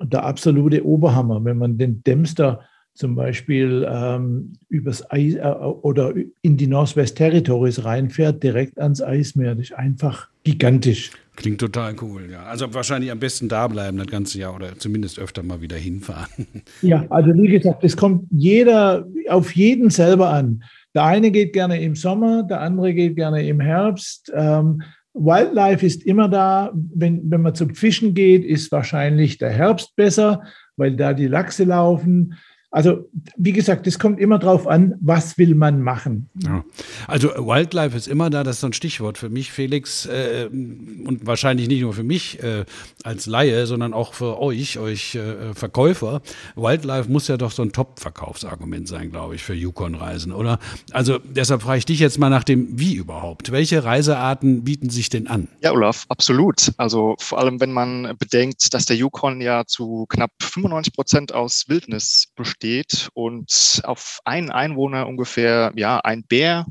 der 0.00 0.24
absolute 0.24 0.84
Oberhammer, 0.84 1.44
wenn 1.44 1.58
man 1.58 1.78
den 1.78 2.02
Dempster 2.02 2.60
zum 2.94 3.14
Beispiel 3.14 3.86
ähm, 3.88 4.52
übers 4.68 5.10
Eis 5.10 5.34
äh, 5.34 5.40
oder 5.40 6.12
in 6.42 6.56
die 6.56 6.66
Northwest 6.66 7.16
Territories 7.16 7.84
reinfährt, 7.84 8.42
direkt 8.42 8.78
ans 8.78 9.02
Eismeer. 9.02 9.54
Das 9.54 9.70
ist 9.70 9.74
einfach 9.74 10.28
gigantisch. 10.44 11.10
Klingt 11.36 11.60
total 11.60 11.94
cool, 12.02 12.28
ja. 12.30 12.42
Also 12.42 12.72
wahrscheinlich 12.74 13.10
am 13.10 13.18
besten 13.18 13.48
da 13.48 13.66
bleiben 13.66 13.96
das 13.96 14.08
ganze 14.08 14.38
Jahr 14.38 14.54
oder 14.54 14.78
zumindest 14.78 15.18
öfter 15.18 15.42
mal 15.42 15.62
wieder 15.62 15.76
hinfahren. 15.76 16.28
Ja, 16.82 17.06
also 17.08 17.32
wie 17.34 17.48
gesagt, 17.48 17.82
es 17.84 17.96
kommt 17.96 18.26
jeder 18.30 19.06
auf 19.28 19.54
jeden 19.54 19.88
selber 19.88 20.28
an. 20.30 20.62
Der 20.94 21.04
eine 21.04 21.30
geht 21.30 21.54
gerne 21.54 21.80
im 21.80 21.94
Sommer, 21.96 22.42
der 22.42 22.60
andere 22.60 22.92
geht 22.92 23.16
gerne 23.16 23.46
im 23.46 23.60
Herbst. 23.60 24.30
Ähm, 24.34 24.82
Wildlife 25.14 25.84
ist 25.84 26.04
immer 26.04 26.28
da. 26.28 26.72
Wenn, 26.74 27.30
wenn 27.30 27.42
man 27.42 27.54
zum 27.54 27.74
Fischen 27.74 28.14
geht, 28.14 28.44
ist 28.44 28.72
wahrscheinlich 28.72 29.38
der 29.38 29.50
Herbst 29.50 29.94
besser, 29.96 30.42
weil 30.76 30.96
da 30.96 31.12
die 31.12 31.26
Lachse 31.26 31.64
laufen. 31.64 32.38
Also, 32.72 33.06
wie 33.36 33.52
gesagt, 33.52 33.86
es 33.86 33.98
kommt 33.98 34.18
immer 34.18 34.38
darauf 34.38 34.66
an, 34.66 34.94
was 34.98 35.36
will 35.36 35.54
man 35.54 35.82
machen. 35.82 36.30
Ja. 36.42 36.64
Also, 37.06 37.28
Wildlife 37.28 37.94
ist 37.94 38.08
immer 38.08 38.30
da, 38.30 38.44
das 38.44 38.56
ist 38.56 38.60
so 38.62 38.66
ein 38.68 38.72
Stichwort 38.72 39.18
für 39.18 39.28
mich, 39.28 39.52
Felix, 39.52 40.06
äh, 40.06 40.48
und 40.50 41.26
wahrscheinlich 41.26 41.68
nicht 41.68 41.82
nur 41.82 41.92
für 41.92 42.02
mich 42.02 42.42
äh, 42.42 42.64
als 43.04 43.26
Laie, 43.26 43.66
sondern 43.66 43.92
auch 43.92 44.14
für 44.14 44.40
euch, 44.40 44.78
euch 44.78 45.14
äh, 45.16 45.52
Verkäufer. 45.52 46.22
Wildlife 46.56 47.10
muss 47.10 47.28
ja 47.28 47.36
doch 47.36 47.50
so 47.50 47.62
ein 47.62 47.72
Top-Verkaufsargument 47.72 48.88
sein, 48.88 49.10
glaube 49.10 49.34
ich, 49.34 49.42
für 49.42 49.54
Yukon-Reisen, 49.54 50.32
oder? 50.32 50.58
Also, 50.92 51.18
deshalb 51.18 51.60
frage 51.60 51.78
ich 51.78 51.84
dich 51.84 51.98
jetzt 51.98 52.18
mal 52.18 52.30
nach 52.30 52.44
dem 52.44 52.68
Wie 52.78 52.94
überhaupt. 52.94 53.52
Welche 53.52 53.84
Reisearten 53.84 54.64
bieten 54.64 54.88
sich 54.88 55.10
denn 55.10 55.26
an? 55.26 55.48
Ja, 55.62 55.72
Olaf, 55.72 56.06
absolut. 56.08 56.72
Also, 56.78 57.16
vor 57.18 57.38
allem, 57.38 57.60
wenn 57.60 57.72
man 57.72 58.16
bedenkt, 58.18 58.72
dass 58.72 58.86
der 58.86 58.96
Yukon 58.96 59.42
ja 59.42 59.66
zu 59.66 60.06
knapp 60.08 60.30
95 60.40 60.94
Prozent 60.94 61.34
aus 61.34 61.64
Wildnis 61.68 62.28
besteht 62.34 62.61
steht 62.62 63.08
und 63.14 63.80
auf 63.82 64.20
einen 64.24 64.52
Einwohner 64.52 65.08
ungefähr 65.08 65.72
ja 65.74 65.98
ein 65.98 66.22
Bär, 66.22 66.64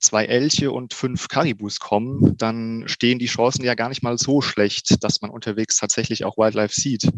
zwei 0.00 0.24
Elche 0.24 0.72
und 0.72 0.92
fünf 0.92 1.28
Karibus 1.28 1.78
kommen, 1.78 2.36
dann 2.36 2.82
stehen 2.88 3.20
die 3.20 3.26
Chancen 3.26 3.64
ja 3.64 3.76
gar 3.76 3.88
nicht 3.88 4.02
mal 4.02 4.18
so 4.18 4.40
schlecht, 4.40 5.04
dass 5.04 5.22
man 5.22 5.30
unterwegs 5.30 5.76
tatsächlich 5.76 6.24
auch 6.24 6.36
Wildlife 6.36 6.74
sieht. 6.74 7.08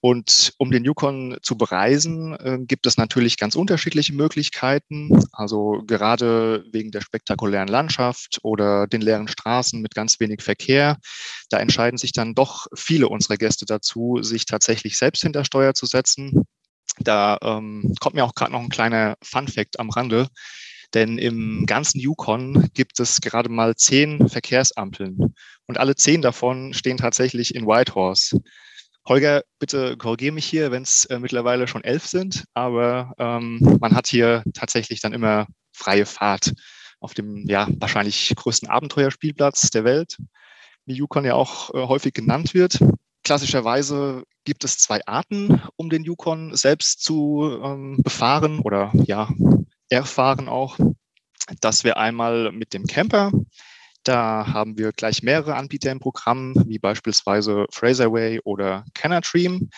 Und 0.00 0.54
um 0.58 0.72
den 0.72 0.84
Yukon 0.84 1.36
zu 1.40 1.56
bereisen, 1.56 2.34
äh, 2.34 2.58
gibt 2.62 2.86
es 2.86 2.96
natürlich 2.96 3.36
ganz 3.36 3.54
unterschiedliche 3.54 4.14
Möglichkeiten. 4.14 5.10
Also 5.30 5.82
gerade 5.86 6.64
wegen 6.72 6.90
der 6.90 7.02
spektakulären 7.02 7.68
Landschaft 7.68 8.40
oder 8.42 8.88
den 8.88 9.02
leeren 9.02 9.28
Straßen 9.28 9.80
mit 9.80 9.94
ganz 9.94 10.18
wenig 10.18 10.42
Verkehr. 10.42 10.96
Da 11.48 11.58
entscheiden 11.58 11.98
sich 11.98 12.12
dann 12.12 12.34
doch 12.34 12.66
viele 12.74 13.08
unserer 13.08 13.36
Gäste 13.36 13.66
dazu, 13.66 14.18
sich 14.22 14.46
tatsächlich 14.46 14.98
selbst 14.98 15.22
hinter 15.22 15.44
Steuer 15.44 15.74
zu 15.74 15.86
setzen 15.86 16.46
da 16.98 17.38
ähm, 17.42 17.94
kommt 18.00 18.14
mir 18.14 18.24
auch 18.24 18.34
gerade 18.34 18.52
noch 18.52 18.60
ein 18.60 18.68
kleiner 18.68 19.16
Fun-Fact 19.22 19.78
am 19.78 19.90
Rande. 19.90 20.28
Denn 20.94 21.18
im 21.18 21.66
ganzen 21.66 22.00
Yukon 22.00 22.68
gibt 22.74 22.98
es 22.98 23.20
gerade 23.20 23.48
mal 23.48 23.76
zehn 23.76 24.28
Verkehrsampeln. 24.28 25.34
Und 25.66 25.78
alle 25.78 25.94
zehn 25.94 26.20
davon 26.20 26.74
stehen 26.74 26.96
tatsächlich 26.96 27.54
in 27.54 27.66
Whitehorse. 27.66 28.40
Holger, 29.06 29.42
bitte 29.58 29.96
korrigiere 29.96 30.34
mich 30.34 30.46
hier, 30.46 30.70
wenn 30.72 30.82
es 30.82 31.04
äh, 31.06 31.18
mittlerweile 31.18 31.68
schon 31.68 31.84
elf 31.84 32.06
sind. 32.06 32.44
Aber 32.54 33.14
ähm, 33.18 33.78
man 33.80 33.94
hat 33.94 34.08
hier 34.08 34.42
tatsächlich 34.52 35.00
dann 35.00 35.12
immer 35.12 35.46
freie 35.72 36.06
Fahrt 36.06 36.52
auf 37.00 37.14
dem 37.14 37.46
ja 37.48 37.66
wahrscheinlich 37.78 38.32
größten 38.36 38.68
Abenteuerspielplatz 38.68 39.70
der 39.70 39.84
Welt, 39.84 40.18
wie 40.86 40.94
Yukon 40.94 41.24
ja 41.24 41.34
auch 41.34 41.72
äh, 41.74 41.86
häufig 41.86 42.12
genannt 42.12 42.52
wird. 42.52 42.78
Klassischerweise 43.30 44.24
gibt 44.42 44.64
es 44.64 44.78
zwei 44.78 45.06
Arten, 45.06 45.62
um 45.76 45.88
den 45.88 46.02
Yukon 46.02 46.56
selbst 46.56 47.04
zu 47.04 47.60
ähm, 47.62 48.00
befahren 48.02 48.58
oder 48.58 48.90
ja, 49.04 49.28
erfahren 49.88 50.48
auch. 50.48 50.76
Das 51.60 51.84
wäre 51.84 51.96
einmal 51.96 52.50
mit 52.50 52.74
dem 52.74 52.88
Camper. 52.88 53.30
Da 54.02 54.48
haben 54.48 54.78
wir 54.78 54.90
gleich 54.90 55.22
mehrere 55.22 55.54
Anbieter 55.54 55.92
im 55.92 56.00
Programm, 56.00 56.56
wie 56.66 56.80
beispielsweise 56.80 57.66
Fraserway 57.70 58.40
oder 58.42 58.84
Canadream. 58.94 59.70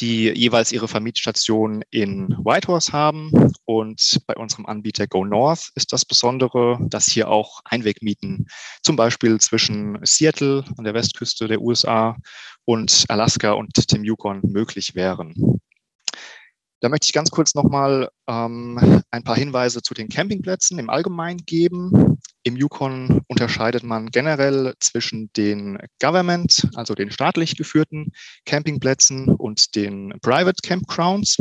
Die 0.00 0.30
jeweils 0.30 0.72
ihre 0.72 0.88
Vermietstation 0.88 1.82
in 1.90 2.28
Whitehorse 2.42 2.92
haben. 2.92 3.30
Und 3.64 4.20
bei 4.26 4.34
unserem 4.34 4.66
Anbieter 4.66 5.06
Go 5.06 5.24
North 5.24 5.70
ist 5.74 5.92
das 5.92 6.04
Besondere, 6.04 6.78
dass 6.88 7.06
hier 7.06 7.28
auch 7.28 7.60
Einwegmieten 7.64 8.48
zum 8.82 8.96
Beispiel 8.96 9.38
zwischen 9.40 9.98
Seattle 10.02 10.64
an 10.76 10.84
der 10.84 10.94
Westküste 10.94 11.46
der 11.46 11.60
USA 11.60 12.16
und 12.64 13.04
Alaska 13.08 13.52
und 13.52 13.92
dem 13.92 14.04
Yukon 14.04 14.40
möglich 14.42 14.94
wären. 14.94 15.59
Da 16.80 16.88
möchte 16.88 17.04
ich 17.04 17.12
ganz 17.12 17.30
kurz 17.30 17.54
nochmal 17.54 18.08
ähm, 18.26 19.02
ein 19.10 19.22
paar 19.22 19.36
Hinweise 19.36 19.82
zu 19.82 19.92
den 19.92 20.08
Campingplätzen 20.08 20.78
im 20.78 20.88
Allgemeinen 20.88 21.44
geben. 21.44 22.18
Im 22.42 22.56
Yukon 22.56 23.20
unterscheidet 23.28 23.82
man 23.82 24.06
generell 24.06 24.74
zwischen 24.80 25.30
den 25.34 25.78
Government, 26.00 26.68
also 26.74 26.94
den 26.94 27.10
staatlich 27.10 27.56
geführten 27.56 28.12
Campingplätzen 28.46 29.28
und 29.28 29.74
den 29.76 30.14
Private 30.22 30.56
Campgrounds. 30.62 31.36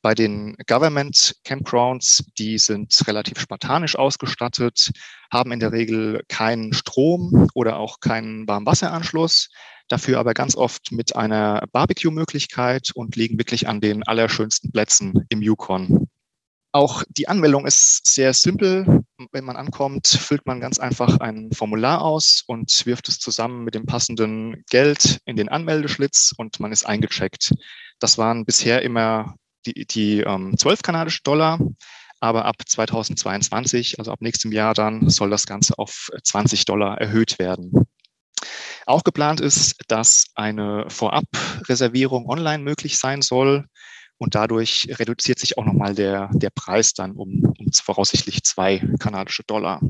Bei 0.00 0.14
den 0.14 0.56
Government 0.66 1.34
Campgrounds, 1.44 2.24
die 2.38 2.56
sind 2.56 3.06
relativ 3.06 3.40
spartanisch 3.40 3.96
ausgestattet, 3.96 4.92
haben 5.30 5.52
in 5.52 5.60
der 5.60 5.72
Regel 5.72 6.22
keinen 6.28 6.72
Strom 6.72 7.48
oder 7.54 7.78
auch 7.78 8.00
keinen 8.00 8.48
Warmwasseranschluss 8.48 9.48
dafür 9.88 10.18
aber 10.18 10.34
ganz 10.34 10.56
oft 10.56 10.92
mit 10.92 11.16
einer 11.16 11.64
Barbecue-Möglichkeit 11.72 12.90
und 12.94 13.16
liegen 13.16 13.38
wirklich 13.38 13.68
an 13.68 13.80
den 13.80 14.02
allerschönsten 14.02 14.70
Plätzen 14.70 15.26
im 15.28 15.42
Yukon. 15.42 16.08
Auch 16.72 17.02
die 17.08 17.28
Anmeldung 17.28 17.66
ist 17.66 18.06
sehr 18.06 18.34
simpel. 18.34 19.02
Wenn 19.32 19.44
man 19.44 19.56
ankommt, 19.56 20.06
füllt 20.06 20.46
man 20.46 20.60
ganz 20.60 20.78
einfach 20.78 21.18
ein 21.18 21.50
Formular 21.52 22.02
aus 22.02 22.44
und 22.46 22.84
wirft 22.84 23.08
es 23.08 23.18
zusammen 23.18 23.64
mit 23.64 23.74
dem 23.74 23.86
passenden 23.86 24.64
Geld 24.68 25.18
in 25.24 25.36
den 25.36 25.48
Anmeldeschlitz 25.48 26.34
und 26.36 26.60
man 26.60 26.70
ist 26.70 26.84
eingecheckt. 26.84 27.54
Das 27.98 28.18
waren 28.18 28.44
bisher 28.44 28.82
immer 28.82 29.36
die, 29.64 29.86
die 29.86 30.20
ähm, 30.20 30.56
12 30.56 30.82
kanadische 30.82 31.22
Dollar, 31.22 31.58
aber 32.20 32.44
ab 32.44 32.56
2022, 32.64 33.98
also 33.98 34.12
ab 34.12 34.20
nächstem 34.20 34.52
Jahr 34.52 34.74
dann, 34.74 35.08
soll 35.08 35.30
das 35.30 35.46
Ganze 35.46 35.78
auf 35.78 36.10
20 36.22 36.66
Dollar 36.66 37.00
erhöht 37.00 37.38
werden. 37.38 37.86
Auch 38.88 39.04
geplant 39.04 39.42
ist, 39.42 39.74
dass 39.88 40.28
eine 40.34 40.88
Vorabreservierung 40.88 42.26
online 42.26 42.62
möglich 42.62 42.96
sein 42.96 43.20
soll. 43.20 43.66
Und 44.16 44.34
dadurch 44.34 44.88
reduziert 44.98 45.38
sich 45.38 45.58
auch 45.58 45.66
nochmal 45.66 45.94
der, 45.94 46.30
der 46.32 46.48
Preis 46.48 46.94
dann 46.94 47.12
um, 47.12 47.52
um 47.58 47.66
voraussichtlich 47.70 48.44
zwei 48.44 48.82
kanadische 48.98 49.42
Dollar. 49.46 49.82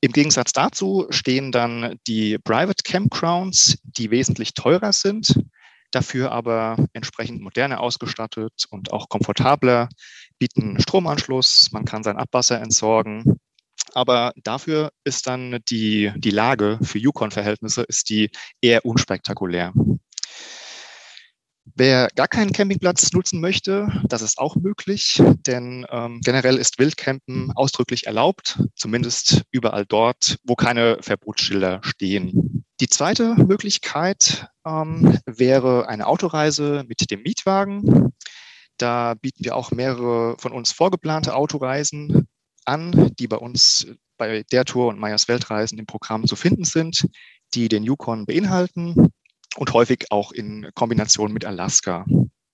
Im 0.00 0.10
Gegensatz 0.10 0.52
dazu 0.52 1.06
stehen 1.10 1.52
dann 1.52 1.96
die 2.08 2.38
Private 2.38 2.82
Campgrounds, 2.82 3.78
die 3.84 4.10
wesentlich 4.10 4.54
teurer 4.54 4.92
sind, 4.92 5.40
dafür 5.92 6.32
aber 6.32 6.76
entsprechend 6.92 7.40
moderner 7.40 7.78
ausgestattet 7.78 8.64
und 8.68 8.92
auch 8.92 9.08
komfortabler, 9.08 9.88
bieten 10.40 10.80
Stromanschluss, 10.80 11.68
man 11.70 11.84
kann 11.84 12.02
sein 12.02 12.16
Abwasser 12.16 12.60
entsorgen 12.60 13.38
aber 13.94 14.32
dafür 14.42 14.90
ist 15.04 15.26
dann 15.26 15.58
die, 15.68 16.12
die 16.16 16.30
Lage 16.30 16.78
für 16.82 16.98
Yukon-Verhältnisse 16.98 17.82
ist 17.82 18.08
die 18.10 18.30
eher 18.60 18.84
unspektakulär. 18.84 19.72
Wer 21.76 22.08
gar 22.14 22.28
keinen 22.28 22.52
Campingplatz 22.52 23.12
nutzen 23.12 23.40
möchte, 23.40 23.88
das 24.08 24.22
ist 24.22 24.38
auch 24.38 24.54
möglich, 24.54 25.20
denn 25.46 25.86
ähm, 25.90 26.20
generell 26.22 26.56
ist 26.56 26.78
Wildcampen 26.78 27.52
ausdrücklich 27.56 28.06
erlaubt, 28.06 28.62
zumindest 28.76 29.42
überall 29.50 29.86
dort, 29.86 30.36
wo 30.44 30.54
keine 30.54 30.98
Verbotsschilder 31.00 31.80
stehen. 31.82 32.64
Die 32.80 32.88
zweite 32.88 33.34
Möglichkeit 33.36 34.46
ähm, 34.66 35.18
wäre 35.26 35.88
eine 35.88 36.06
Autoreise 36.06 36.84
mit 36.86 37.10
dem 37.10 37.22
Mietwagen. 37.22 38.12
Da 38.76 39.14
bieten 39.14 39.44
wir 39.44 39.56
auch 39.56 39.70
mehrere 39.70 40.36
von 40.38 40.52
uns 40.52 40.70
vorgeplante 40.70 41.34
Autoreisen 41.34 42.28
an, 42.64 43.12
die 43.18 43.28
bei 43.28 43.36
uns 43.36 43.86
bei 44.16 44.44
der 44.52 44.64
Tour 44.64 44.88
und 44.88 44.98
Meyers 44.98 45.28
Weltreisen 45.28 45.78
im 45.78 45.86
Programm 45.86 46.26
zu 46.26 46.36
finden 46.36 46.64
sind, 46.64 47.08
die 47.54 47.68
den 47.68 47.84
Yukon 47.84 48.26
beinhalten 48.26 49.10
und 49.56 49.72
häufig 49.72 50.06
auch 50.10 50.32
in 50.32 50.70
Kombination 50.74 51.32
mit 51.32 51.44
Alaska. 51.44 52.04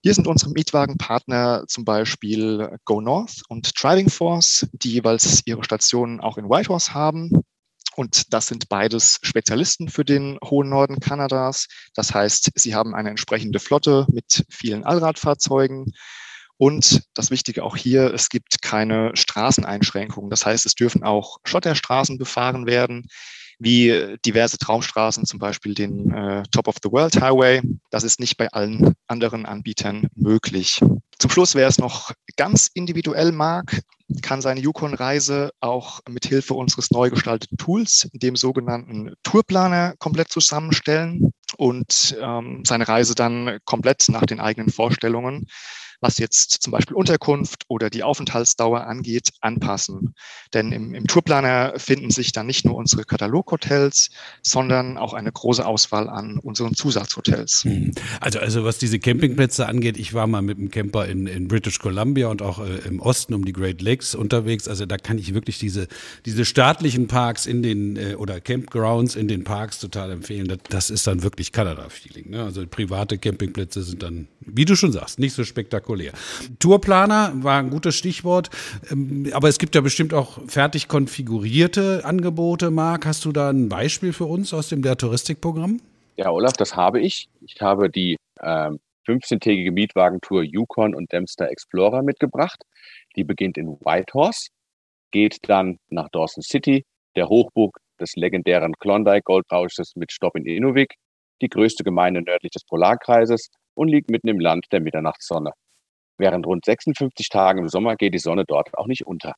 Hier 0.03 0.15
sind 0.15 0.27
unsere 0.27 0.53
Mietwagenpartner 0.53 1.65
zum 1.69 1.85
Beispiel 1.85 2.77
Go 2.87 3.03
North 3.03 3.43
und 3.49 3.71
Driving 3.81 4.09
Force, 4.09 4.67
die 4.73 4.93
jeweils 4.93 5.43
ihre 5.45 5.63
Stationen 5.63 6.21
auch 6.21 6.39
in 6.39 6.49
Whitehorse 6.49 6.95
haben. 6.95 7.31
Und 7.97 8.33
das 8.33 8.47
sind 8.47 8.71
beides 8.71 9.19
Spezialisten 9.21 9.91
für 9.91 10.05
den 10.05 10.39
hohen 10.43 10.71
Norden 10.71 11.01
Kanadas. 11.01 11.67
Das 11.95 12.15
heißt, 12.15 12.51
sie 12.55 12.75
haben 12.75 12.95
eine 12.95 13.11
entsprechende 13.11 13.59
Flotte 13.59 14.07
mit 14.11 14.47
vielen 14.49 14.85
Allradfahrzeugen 14.85 15.93
und 16.61 17.05
das 17.15 17.31
Wichtige 17.31 17.65
auch 17.65 17.75
hier, 17.75 18.13
es 18.13 18.29
gibt 18.29 18.61
keine 18.61 19.13
Straßeneinschränkungen. 19.15 20.29
Das 20.29 20.45
heißt, 20.45 20.67
es 20.67 20.75
dürfen 20.75 21.03
auch 21.05 21.39
Schotterstraßen 21.45 22.19
befahren 22.19 22.67
werden, 22.67 23.07
wie 23.59 24.19
diverse 24.27 24.59
Traumstraßen, 24.59 25.25
zum 25.25 25.39
Beispiel 25.39 25.73
den 25.73 26.13
äh, 26.13 26.43
Top 26.51 26.69
of 26.69 26.77
the 26.83 26.93
World 26.93 27.19
Highway. 27.19 27.63
Das 27.89 28.05
ist 28.05 28.21
nicht 28.21 28.37
bei 28.37 28.47
allen 28.49 28.93
anderen 29.07 29.47
Anbietern 29.47 30.09
möglich. 30.15 30.81
Zum 31.19 31.31
Schluss, 31.31 31.55
wer 31.55 31.67
es 31.67 31.79
noch 31.79 32.13
ganz 32.37 32.69
individuell 32.75 33.33
mag, 33.33 33.81
kann 34.21 34.43
seine 34.43 34.61
Yukon-Reise 34.61 35.53
auch 35.61 36.01
mit 36.11 36.27
Hilfe 36.27 36.53
unseres 36.53 36.91
neu 36.91 37.09
gestalteten 37.09 37.57
Tools, 37.57 38.11
dem 38.13 38.37
sogenannten 38.37 39.15
Tourplaner, 39.23 39.95
komplett 39.99 40.29
zusammenstellen 40.29 41.33
und 41.57 42.19
ähm, 42.21 42.65
seine 42.67 42.87
Reise 42.87 43.15
dann 43.15 43.61
komplett 43.65 44.05
nach 44.11 44.27
den 44.27 44.41
eigenen 44.41 44.71
Vorstellungen 44.71 45.47
was 46.01 46.19
jetzt 46.19 46.63
zum 46.63 46.71
Beispiel 46.73 46.97
Unterkunft 46.97 47.65
oder 47.69 47.91
die 47.91 48.03
Aufenthaltsdauer 48.03 48.87
angeht, 48.87 49.31
anpassen. 49.41 50.15
Denn 50.55 50.73
im, 50.73 50.95
im 50.95 51.07
Tourplaner 51.07 51.75
finden 51.77 52.11
sich 52.11 52.33
dann 52.33 52.47
nicht 52.47 52.65
nur 52.65 52.75
unsere 52.75 53.05
Kataloghotels, 53.05 54.11
sondern 54.43 54.97
auch 54.97 55.13
eine 55.13 55.31
große 55.31 55.65
Auswahl 55.65 56.09
an 56.09 56.39
unseren 56.39 56.75
Zusatzhotels. 56.75 57.65
Hm. 57.65 57.93
Also, 58.21 58.39
also 58.39 58.65
was 58.65 58.79
diese 58.79 58.99
Campingplätze 58.99 59.67
angeht, 59.67 59.99
ich 59.99 60.15
war 60.15 60.27
mal 60.27 60.43
mit 60.43 60.59
einem 60.59 60.71
Camper 60.71 61.07
in, 61.07 61.27
in 61.27 61.49
British 61.49 61.79
Columbia 61.79 62.29
und 62.29 62.43
auch 62.43 62.65
äh, 62.65 62.79
im 62.87 63.01
Osten 63.01 63.35
um 63.35 63.45
die 63.45 63.53
Great 63.53 63.83
Lakes 63.83 64.15
unterwegs. 64.15 64.69
Also 64.69 64.87
da 64.87 64.97
kann 64.97 65.19
ich 65.19 65.35
wirklich 65.35 65.59
diese, 65.59 65.87
diese 66.25 66.45
staatlichen 66.45 67.09
Parks 67.09 67.47
in 67.47 67.63
den 67.63 67.97
äh, 67.97 68.15
oder 68.15 68.41
Campgrounds 68.41 69.17
in 69.17 69.29
den 69.29 69.45
Parks 69.45 69.79
total 69.79 70.11
empfehlen. 70.11 70.49
Das, 70.49 70.59
das 70.69 70.91
ist 70.91 71.07
dann 71.07 71.23
wirklich 71.23 71.53
Kanada-Feeling. 71.53 72.31
Ne? 72.31 72.43
Also 72.43 72.67
private 72.67 73.19
Campingplätze 73.19 73.83
sind 73.83 74.03
dann, 74.03 74.29
wie 74.41 74.65
du 74.65 74.75
schon 74.77 74.93
sagst, 74.93 75.19
nicht 75.19 75.35
so 75.35 75.45
spektakulär 75.45 75.90
spektakulär. 75.91 76.13
Tourplaner 76.59 77.33
war 77.35 77.59
ein 77.59 77.71
gutes 77.71 77.95
Stichwort, 77.97 78.51
ähm, 78.91 79.31
aber 79.33 79.49
es 79.49 79.59
gibt 79.59 79.75
ja 79.75 79.81
bestimmt 79.81 80.15
auch 80.15 80.39
fertig 80.47 80.89
konfigurierte 80.89 82.03
Angebote. 82.05 82.71
Marc, 82.71 83.07
hast 83.07 83.25
du 83.25 83.33
da 83.33 83.51
ein 83.51 83.69
Beispiel 83.69 84.13
für 84.13 84.27
uns 84.27 84.55
aus 84.55 84.69
dem 84.69 84.83
der 84.83 84.97
Touristikprogramm? 84.97 85.81
Ja, 86.17 86.31
Olaf, 86.31 86.53
das 86.53 86.77
habe 86.77 87.01
ich. 87.01 87.29
Ich 87.41 87.61
habe 87.61 87.89
die 87.89 88.17
ähm, 88.41 88.79
15-tägige 89.07 89.73
Mietwagentour 89.73 90.43
Yukon 90.43 90.95
und 90.95 91.11
Dempster 91.13 91.49
Explorer 91.49 92.03
mitgebracht. 92.03 92.63
Die 93.17 93.25
beginnt 93.25 93.59
in 93.59 93.69
Whitehorse, 93.81 94.51
geht 95.11 95.39
dann 95.49 95.79
nach 95.89 96.09
Dawson 96.11 96.43
City, 96.43 96.85
der 97.17 97.29
Hochburg 97.29 97.79
des 97.99 98.15
legendären 98.15 98.75
Klondike 98.79 99.23
Goldrausches 99.25 99.97
mit 99.97 100.13
Stopp 100.13 100.37
in 100.37 100.47
Inuvik, 100.47 100.95
die 101.43 101.49
größte 101.49 101.83
Gemeinde 101.83 102.23
nördlich 102.23 102.53
des 102.53 102.65
Polarkreises 102.65 103.49
und 103.75 103.89
liegt 103.89 104.11
mitten 104.11 104.29
im 104.29 104.39
Land 104.39 104.67
der 104.73 104.81
Mitternachtssonne. 104.81 105.53
Während 106.21 106.47
rund 106.47 106.67
56 106.67 107.31
Tagen 107.31 107.61
im 107.61 107.69
Sommer 107.69 107.97
geht 107.97 108.13
die 108.13 108.19
Sonne 108.19 108.45
dort 108.47 108.77
auch 108.77 108.87
nicht 108.87 109.07
unter. 109.07 109.33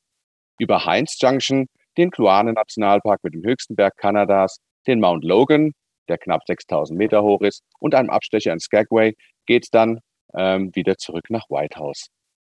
Über 0.59 0.85
Heinz 0.85 1.17
Junction, 1.17 1.67
den 1.97 2.11
Kluane-Nationalpark 2.11 3.23
mit 3.23 3.33
dem 3.35 3.43
höchsten 3.45 3.77
Berg 3.77 3.95
Kanadas, 3.95 4.57
den 4.85 4.99
Mount 4.99 5.23
Logan, 5.23 5.71
der 6.09 6.17
knapp 6.17 6.41
6000 6.45 6.99
Meter 6.99 7.23
hoch 7.23 7.39
ist, 7.39 7.63
und 7.79 7.95
einem 7.95 8.09
Abstecher 8.09 8.51
in 8.51 8.59
Skagway 8.59 9.13
geht 9.45 9.63
es 9.63 9.69
dann 9.69 10.01
ähm, 10.35 10.75
wieder 10.75 10.97
zurück 10.97 11.29
nach 11.29 11.49
Whitehouse. 11.49 12.07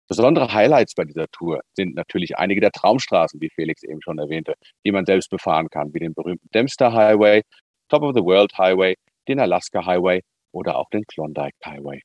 Besondere 0.07 0.51
Highlights 0.51 0.95
bei 0.95 1.03
dieser 1.03 1.27
Tour 1.27 1.61
sind 1.75 1.93
natürlich 1.93 2.35
einige 2.35 2.59
der 2.59 2.71
Traumstraßen, 2.71 3.39
wie 3.39 3.51
Felix 3.51 3.83
eben 3.83 4.01
schon 4.01 4.17
erwähnte, 4.17 4.55
die 4.83 4.91
man 4.91 5.05
selbst 5.05 5.29
befahren 5.29 5.69
kann, 5.69 5.93
wie 5.93 5.99
den 5.99 6.15
berühmten 6.15 6.49
Dempster 6.55 6.91
Highway, 6.91 7.43
Top 7.87 8.01
of 8.01 8.15
the 8.15 8.23
World 8.23 8.57
Highway, 8.57 8.95
den 9.27 9.39
Alaska 9.39 9.85
Highway 9.85 10.21
oder 10.51 10.77
auch 10.77 10.89
den 10.89 11.03
Klondike 11.03 11.55
Highway. 11.63 12.01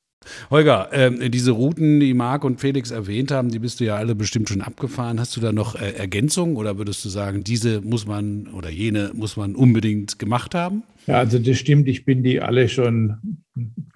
Holger, 0.49 0.91
äh, 0.91 1.29
diese 1.29 1.51
Routen, 1.51 1.99
die 1.99 2.13
Marc 2.13 2.43
und 2.43 2.59
Felix 2.59 2.91
erwähnt 2.91 3.31
haben, 3.31 3.49
die 3.49 3.59
bist 3.59 3.79
du 3.79 3.85
ja 3.85 3.95
alle 3.95 4.15
bestimmt 4.15 4.49
schon 4.49 4.61
abgefahren. 4.61 5.19
Hast 5.19 5.35
du 5.35 5.41
da 5.41 5.51
noch 5.51 5.75
äh, 5.75 5.91
Ergänzungen 5.91 6.57
oder 6.57 6.77
würdest 6.77 7.03
du 7.05 7.09
sagen, 7.09 7.43
diese 7.43 7.81
muss 7.81 8.05
man 8.05 8.47
oder 8.47 8.69
jene 8.69 9.11
muss 9.13 9.37
man 9.37 9.55
unbedingt 9.55 10.19
gemacht 10.19 10.55
haben? 10.55 10.83
Ja, 11.07 11.19
also 11.19 11.39
das 11.39 11.57
stimmt. 11.57 11.87
Ich 11.87 12.05
bin 12.05 12.23
die 12.23 12.41
alle 12.41 12.69
schon 12.69 13.43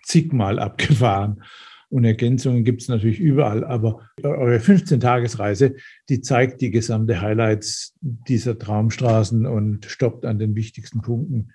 zigmal 0.03 0.59
abgefahren. 0.59 1.43
Und 1.89 2.05
Ergänzungen 2.05 2.63
gibt 2.63 2.81
es 2.81 2.87
natürlich 2.87 3.19
überall. 3.19 3.63
Aber 3.63 4.01
eure 4.23 4.57
15-Tagesreise, 4.57 5.75
die 6.09 6.21
zeigt 6.21 6.61
die 6.61 6.71
gesamte 6.71 7.21
Highlights 7.21 7.93
dieser 8.01 8.57
Traumstraßen 8.57 9.45
und 9.45 9.85
stoppt 9.85 10.25
an 10.25 10.39
den 10.39 10.55
wichtigsten 10.55 11.03
Punkten. 11.03 11.51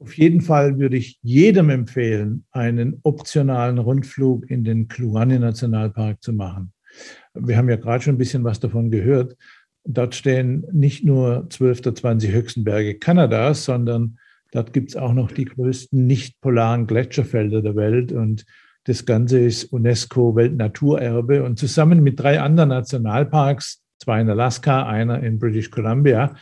Auf 0.00 0.16
jeden 0.16 0.40
Fall 0.40 0.78
würde 0.78 0.96
ich 0.96 1.18
jedem 1.22 1.68
empfehlen, 1.68 2.46
einen 2.52 3.00
optionalen 3.02 3.76
Rundflug 3.76 4.50
in 4.50 4.64
den 4.64 4.88
Kluane 4.88 5.38
Nationalpark 5.38 6.22
zu 6.22 6.32
machen. 6.32 6.72
Wir 7.34 7.58
haben 7.58 7.68
ja 7.68 7.76
gerade 7.76 8.02
schon 8.02 8.14
ein 8.14 8.18
bisschen 8.18 8.42
was 8.42 8.60
davon 8.60 8.90
gehört. 8.90 9.36
Dort 9.84 10.14
stehen 10.14 10.66
nicht 10.72 11.04
nur 11.04 11.46
12 11.50 11.82
der 11.82 11.94
20 11.94 12.32
höchsten 12.32 12.64
Berge 12.64 12.94
Kanadas, 12.94 13.66
sondern 13.66 14.18
dort 14.52 14.72
gibt 14.72 14.88
es 14.88 14.96
auch 14.96 15.12
noch 15.12 15.32
die 15.32 15.44
größten 15.44 16.06
nicht-polaren 16.06 16.86
Gletscherfelder 16.86 17.60
der 17.60 17.76
Welt. 17.76 18.10
Und 18.10 18.46
das 18.84 19.04
Ganze 19.04 19.40
ist 19.40 19.64
UNESCO-Weltnaturerbe. 19.64 21.44
Und 21.44 21.58
zusammen 21.58 22.02
mit 22.02 22.18
drei 22.18 22.40
anderen 22.40 22.70
Nationalparks, 22.70 23.82
zwei 23.98 24.22
in 24.22 24.30
Alaska, 24.30 24.86
einer 24.86 25.22
in 25.22 25.38
British 25.38 25.70
Columbia, 25.70 26.34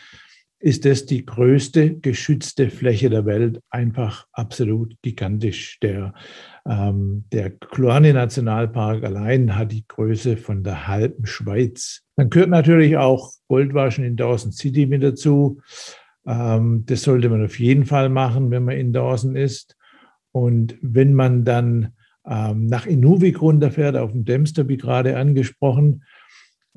ist 0.61 0.87
es 0.87 1.07
die 1.07 1.25
größte 1.25 1.97
geschützte 2.01 2.71
Fläche 2.71 3.11
der 3.11 3.25
Welt, 3.27 3.61
einfach 3.71 4.27
absolut 4.33 4.95
gigantisch. 5.03 5.79
Der, 5.81 6.15
ähm, 6.67 7.25
der 7.33 7.51
Kluane 7.51 8.13
Nationalpark 8.13 9.05
allein 9.05 9.57
hat 9.57 9.71
die 9.71 9.87
Größe 9.87 10.37
von 10.37 10.65
der 10.65 10.89
halben 10.89 11.27
Schweiz. 11.27 12.03
Dann 12.17 12.31
gehört 12.31 12.51
natürlich 12.51 12.97
auch 12.97 13.31
Goldwaschen 13.47 14.05
in 14.05 14.17
Dawson 14.17 14.51
City 14.51 14.87
mit 14.87 15.03
dazu. 15.03 15.61
Ähm, 16.27 16.85
das 16.87 17.03
sollte 17.03 17.29
man 17.29 17.45
auf 17.45 17.59
jeden 17.61 17.85
Fall 17.85 18.09
machen, 18.09 18.51
wenn 18.51 18.65
man 18.65 18.77
in 18.77 18.93
Dawson 18.93 19.37
ist. 19.37 19.77
Und 20.33 20.77
wenn 20.83 21.15
man 21.15 21.45
dann 21.45 21.93
ähm, 22.27 22.67
nach 22.67 22.85
Inuvik 22.85 23.41
runterfährt, 23.41 23.97
auf 23.97 24.11
dem 24.11 24.25
Dempster, 24.25 24.69
wie 24.69 24.77
gerade 24.77 25.17
angesprochen, 25.17 26.03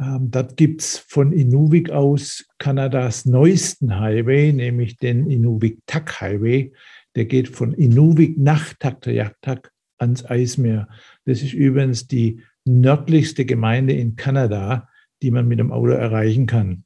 ähm, 0.02 0.32
dort 0.32 0.58
gibt 0.58 0.82
es 0.82 0.98
von 0.98 1.32
Inuvik 1.32 1.92
aus 1.92 2.46
Kanadas 2.58 3.26
neuesten 3.26 4.00
Highway, 4.00 4.52
nämlich 4.52 4.98
den 4.98 5.30
Inuvik-Tak 5.30 6.20
Highway. 6.22 6.74
Der 7.16 7.26
geht 7.26 7.50
von 7.50 7.74
Inuvik 7.74 8.38
nach 8.38 8.74
Taktajaktak 8.74 9.72
ans 10.00 10.26
Eismeer. 10.26 10.88
Das 11.26 11.44
ist 11.44 11.54
übrigens 11.54 12.08
die 12.08 12.42
nördlichste 12.66 13.46
Gemeinde 13.46 13.94
in 13.94 14.16
Kanada, 14.16 14.90
die 15.22 15.30
man 15.30 15.48
mit 15.48 15.60
dem 15.60 15.72
Auto 15.72 15.92
erreichen 15.92 16.48
kann. 16.48 16.84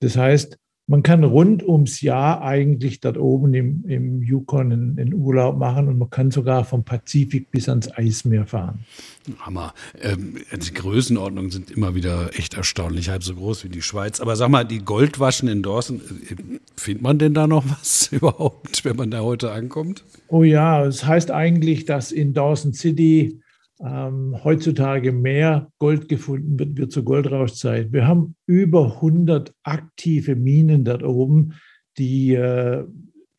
Das 0.00 0.16
heißt, 0.16 0.58
man 0.88 1.02
kann 1.02 1.24
rund 1.24 1.66
ums 1.66 2.00
Jahr 2.00 2.42
eigentlich 2.42 3.00
dort 3.00 3.18
oben 3.18 3.54
im, 3.54 3.84
im 3.88 4.22
Yukon 4.22 4.72
einen, 4.72 5.14
Urlaub 5.14 5.58
machen 5.58 5.88
und 5.88 5.98
man 5.98 6.10
kann 6.10 6.30
sogar 6.30 6.64
vom 6.64 6.84
Pazifik 6.84 7.50
bis 7.50 7.68
ans 7.68 7.90
Eismeer 7.96 8.46
fahren. 8.46 8.84
Hammer. 9.40 9.74
Ähm, 10.00 10.36
die 10.52 10.72
Größenordnungen 10.72 11.50
sind 11.50 11.72
immer 11.72 11.96
wieder 11.96 12.30
echt 12.38 12.54
erstaunlich, 12.54 13.08
halb 13.08 13.24
so 13.24 13.34
groß 13.34 13.64
wie 13.64 13.68
die 13.68 13.82
Schweiz. 13.82 14.20
Aber 14.20 14.36
sag 14.36 14.48
mal, 14.48 14.64
die 14.64 14.78
Goldwaschen 14.78 15.48
in 15.48 15.62
Dawson, 15.64 16.00
äh, 16.00 16.36
findet 16.76 17.02
man 17.02 17.18
denn 17.18 17.34
da 17.34 17.48
noch 17.48 17.64
was 17.68 18.08
überhaupt, 18.12 18.84
wenn 18.84 18.94
man 18.94 19.10
da 19.10 19.22
heute 19.22 19.50
ankommt? 19.50 20.04
Oh 20.28 20.44
ja, 20.44 20.84
es 20.84 20.98
das 20.98 21.06
heißt 21.08 21.30
eigentlich, 21.32 21.84
dass 21.84 22.12
in 22.12 22.32
Dawson 22.32 22.72
City 22.72 23.40
ähm, 23.80 24.36
heutzutage 24.42 25.12
mehr 25.12 25.70
Gold 25.78 26.08
gefunden 26.08 26.58
wird, 26.58 26.76
wird 26.76 26.92
zur 26.92 27.04
Goldrauschzeit. 27.04 27.92
Wir 27.92 28.06
haben 28.06 28.36
über 28.46 28.94
100 28.96 29.54
aktive 29.62 30.34
Minen 30.36 30.84
dort 30.84 31.02
oben, 31.02 31.54
die 31.98 32.34
äh, 32.34 32.84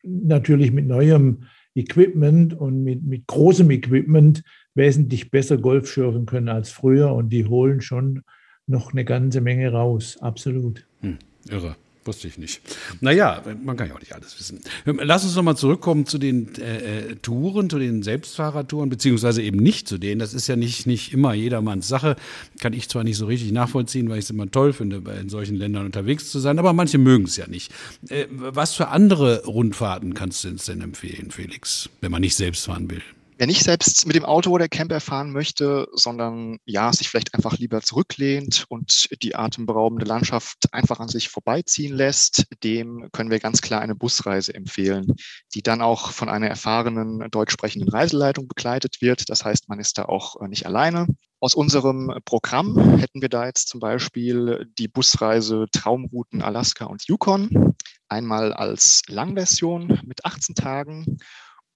natürlich 0.02 0.72
mit 0.72 0.86
neuem 0.86 1.44
Equipment 1.74 2.54
und 2.54 2.82
mit, 2.82 3.02
mit 3.04 3.26
großem 3.26 3.70
Equipment 3.70 4.42
wesentlich 4.74 5.30
besser 5.30 5.58
Golf 5.58 5.90
schürfen 5.90 6.26
können 6.26 6.48
als 6.48 6.70
früher 6.70 7.12
und 7.12 7.30
die 7.30 7.46
holen 7.46 7.80
schon 7.80 8.22
noch 8.66 8.92
eine 8.92 9.04
ganze 9.04 9.40
Menge 9.40 9.72
raus, 9.72 10.18
absolut. 10.20 10.86
Hm, 11.00 11.18
irre. 11.48 11.76
Wusste 12.08 12.26
ich 12.26 12.38
nicht. 12.38 12.62
Naja, 13.02 13.42
man 13.62 13.76
kann 13.76 13.88
ja 13.88 13.94
auch 13.94 14.00
nicht 14.00 14.14
alles 14.14 14.38
wissen. 14.38 14.60
Lass 14.86 15.24
uns 15.24 15.36
nochmal 15.36 15.58
zurückkommen 15.58 16.06
zu 16.06 16.16
den 16.16 16.54
äh, 16.54 17.10
äh, 17.10 17.16
Touren, 17.16 17.68
zu 17.68 17.78
den 17.78 18.02
Selbstfahrertouren, 18.02 18.88
beziehungsweise 18.88 19.42
eben 19.42 19.58
nicht 19.58 19.86
zu 19.86 19.98
denen. 19.98 20.18
Das 20.18 20.32
ist 20.32 20.46
ja 20.46 20.56
nicht, 20.56 20.86
nicht 20.86 21.12
immer 21.12 21.34
jedermanns 21.34 21.86
Sache. 21.86 22.16
Kann 22.60 22.72
ich 22.72 22.88
zwar 22.88 23.04
nicht 23.04 23.18
so 23.18 23.26
richtig 23.26 23.52
nachvollziehen, 23.52 24.08
weil 24.08 24.20
ich 24.20 24.24
es 24.24 24.30
immer 24.30 24.50
toll 24.50 24.72
finde, 24.72 25.02
in 25.20 25.28
solchen 25.28 25.56
Ländern 25.56 25.84
unterwegs 25.84 26.30
zu 26.30 26.38
sein, 26.38 26.58
aber 26.58 26.72
manche 26.72 26.96
mögen 26.96 27.24
es 27.24 27.36
ja 27.36 27.46
nicht. 27.46 27.72
Äh, 28.08 28.24
was 28.30 28.74
für 28.74 28.88
andere 28.88 29.44
Rundfahrten 29.44 30.14
kannst 30.14 30.44
du 30.44 30.48
uns 30.48 30.64
denn 30.64 30.80
empfehlen, 30.80 31.30
Felix, 31.30 31.90
wenn 32.00 32.10
man 32.10 32.22
nicht 32.22 32.36
selbst 32.36 32.64
fahren 32.64 32.90
will? 32.90 33.02
Wer 33.38 33.46
nicht 33.46 33.62
selbst 33.62 34.04
mit 34.04 34.16
dem 34.16 34.24
Auto 34.24 34.50
oder 34.50 34.66
Camper 34.66 34.98
fahren 34.98 35.30
möchte, 35.30 35.86
sondern 35.92 36.58
ja, 36.64 36.92
sich 36.92 37.08
vielleicht 37.08 37.34
einfach 37.34 37.56
lieber 37.56 37.80
zurücklehnt 37.82 38.64
und 38.68 39.08
die 39.22 39.36
atemberaubende 39.36 40.04
Landschaft 40.04 40.74
einfach 40.74 40.98
an 40.98 41.06
sich 41.06 41.28
vorbeiziehen 41.28 41.94
lässt, 41.94 42.46
dem 42.64 43.08
können 43.12 43.30
wir 43.30 43.38
ganz 43.38 43.60
klar 43.60 43.80
eine 43.80 43.94
Busreise 43.94 44.54
empfehlen, 44.54 45.14
die 45.54 45.62
dann 45.62 45.82
auch 45.82 46.10
von 46.10 46.28
einer 46.28 46.48
erfahrenen 46.48 47.30
deutsch 47.30 47.52
sprechenden 47.52 47.88
Reiseleitung 47.88 48.48
begleitet 48.48 49.00
wird. 49.00 49.30
Das 49.30 49.44
heißt, 49.44 49.68
man 49.68 49.78
ist 49.78 49.98
da 49.98 50.06
auch 50.06 50.40
äh, 50.40 50.48
nicht 50.48 50.66
alleine. 50.66 51.06
Aus 51.38 51.54
unserem 51.54 52.12
Programm 52.24 52.98
hätten 52.98 53.22
wir 53.22 53.28
da 53.28 53.46
jetzt 53.46 53.68
zum 53.68 53.78
Beispiel 53.78 54.68
die 54.78 54.88
Busreise 54.88 55.66
Traumrouten 55.70 56.42
Alaska 56.42 56.86
und 56.86 57.06
Yukon. 57.06 57.76
Einmal 58.08 58.52
als 58.52 59.02
Langversion 59.06 60.00
mit 60.04 60.24
18 60.24 60.56
Tagen 60.56 61.18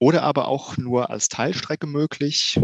oder 0.03 0.23
aber 0.23 0.49
auch 0.49 0.75
nur 0.75 1.09
als 1.11 1.29
Teilstrecke 1.29 1.87
möglich. 1.87 2.59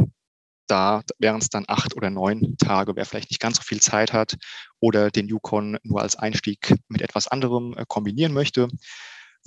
Da 0.68 1.04
wären 1.20 1.38
es 1.38 1.48
dann 1.48 1.64
acht 1.70 1.96
oder 1.96 2.10
neun 2.10 2.58
Tage, 2.58 2.98
wer 2.98 3.06
vielleicht 3.06 3.32
nicht 3.32 3.40
ganz 3.40 3.56
so 3.56 3.64
viel 3.64 3.80
Zeit 3.80 4.12
hat 4.12 4.36
oder 4.82 5.10
den 5.10 5.30
Yukon 5.30 5.78
nur 5.84 6.02
als 6.02 6.18
Einstieg 6.18 6.76
mit 6.90 7.02
etwas 7.02 7.30
anderem 7.30 7.78
äh, 7.78 7.86
kombinieren 7.88 8.34
möchte. 8.34 8.68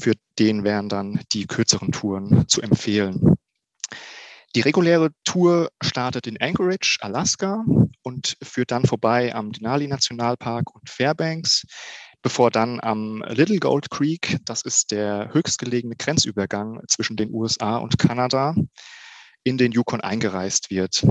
Für 0.01 0.15
den 0.39 0.65
wären 0.65 0.89
dann 0.89 1.21
die 1.33 1.47
kürzeren 1.47 1.93
Touren 1.93 2.49
zu 2.49 2.63
empfehlen. 2.63 3.37
Die 4.55 4.63
reguläre 4.63 5.11
Tour 5.25 5.69
startet 5.83 6.27
in 6.27 6.41
Anchorage, 6.41 6.97
Alaska 7.03 7.63
und 8.03 8.39
führt 8.43 8.71
dann 8.71 8.87
vorbei 8.87 9.35
am 9.35 9.53
Denali 9.53 9.87
Nationalpark 9.87 10.75
und 10.75 10.89
Fairbanks 10.89 11.67
bevor 12.23 12.51
dann 12.51 12.81
am 12.81 13.23
Little 13.29 13.59
Gold 13.59 13.91
Creek, 13.91 14.39
das 14.45 14.63
ist 14.63 14.91
der 14.91 15.31
höchstgelegene 15.33 15.97
Grenzübergang 15.97 16.81
zwischen 16.89 17.17
den 17.17 17.33
USA 17.33 17.77
und 17.77 17.99
Kanada, 17.99 18.55
in 19.45 19.59
den 19.59 19.73
Yukon 19.73 20.01
eingereist 20.01 20.71
wird. 20.71 21.05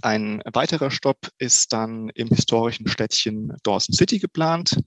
Ein 0.00 0.42
weiterer 0.52 0.90
Stopp 0.90 1.28
ist 1.38 1.72
dann 1.72 2.08
im 2.14 2.28
historischen 2.28 2.88
Städtchen 2.88 3.54
Dawson 3.62 3.94
City 3.94 4.18
geplant. 4.18 4.80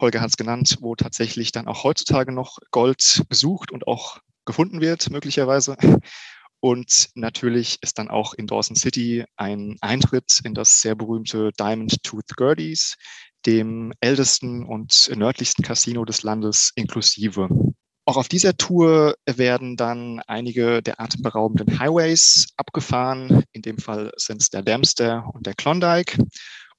Holger 0.00 0.20
hat 0.20 0.30
es 0.30 0.36
genannt, 0.36 0.78
wo 0.80 0.94
tatsächlich 0.94 1.52
dann 1.52 1.66
auch 1.66 1.82
heutzutage 1.84 2.32
noch 2.32 2.58
Gold 2.70 3.24
gesucht 3.28 3.72
und 3.72 3.86
auch 3.86 4.18
gefunden 4.44 4.80
wird, 4.80 5.10
möglicherweise. 5.10 5.76
Und 6.60 7.10
natürlich 7.14 7.78
ist 7.82 7.98
dann 7.98 8.08
auch 8.08 8.34
in 8.34 8.46
Dawson 8.46 8.74
City 8.76 9.24
ein 9.36 9.76
Eintritt 9.80 10.40
in 10.44 10.54
das 10.54 10.80
sehr 10.80 10.94
berühmte 10.94 11.50
Diamond 11.58 12.02
Tooth 12.02 12.36
Gerties, 12.36 12.96
dem 13.46 13.92
ältesten 14.00 14.64
und 14.64 15.10
nördlichsten 15.14 15.64
Casino 15.64 16.04
des 16.04 16.22
Landes 16.22 16.72
inklusive. 16.74 17.48
Auch 18.08 18.16
auf 18.16 18.28
dieser 18.28 18.56
Tour 18.56 19.16
werden 19.26 19.76
dann 19.76 20.20
einige 20.26 20.82
der 20.82 20.98
atemberaubenden 20.98 21.78
Highways 21.78 22.46
abgefahren. 22.56 23.44
In 23.52 23.60
dem 23.60 23.76
Fall 23.76 24.12
sind 24.16 24.40
es 24.40 24.48
der 24.48 24.62
Dempster 24.62 25.28
und 25.34 25.46
der 25.46 25.52
Klondike. 25.52 26.16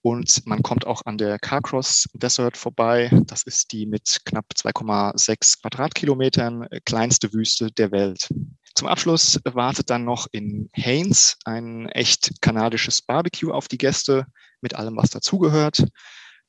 Und 0.02 0.46
man 0.48 0.64
kommt 0.64 0.88
auch 0.88 1.04
an 1.06 1.20
der 1.20 1.38
Carcross 1.38 2.06
Desert 2.14 2.58
vorbei. 2.58 3.12
Das 3.28 3.44
ist 3.44 3.72
die 3.74 3.86
mit 3.86 4.22
knapp 4.26 4.46
2,6 4.56 5.62
Quadratkilometern 5.62 6.68
kleinste 6.86 7.32
Wüste 7.32 7.72
der 7.72 7.92
Welt. 7.92 8.28
Zum 8.74 8.88
Abschluss 8.88 9.40
wartet 9.44 9.92
dann 9.92 10.06
noch 10.06 10.26
in 10.32 10.72
Haines 10.76 11.38
ein 11.46 11.90
echt 11.90 12.42
kanadisches 12.42 13.04
Barbecue 13.04 13.52
auf 13.52 13.68
die 13.68 13.78
Gäste 13.78 14.26
mit 14.62 14.74
allem, 14.74 14.98
was 14.98 15.12
dazugehört 15.12 15.84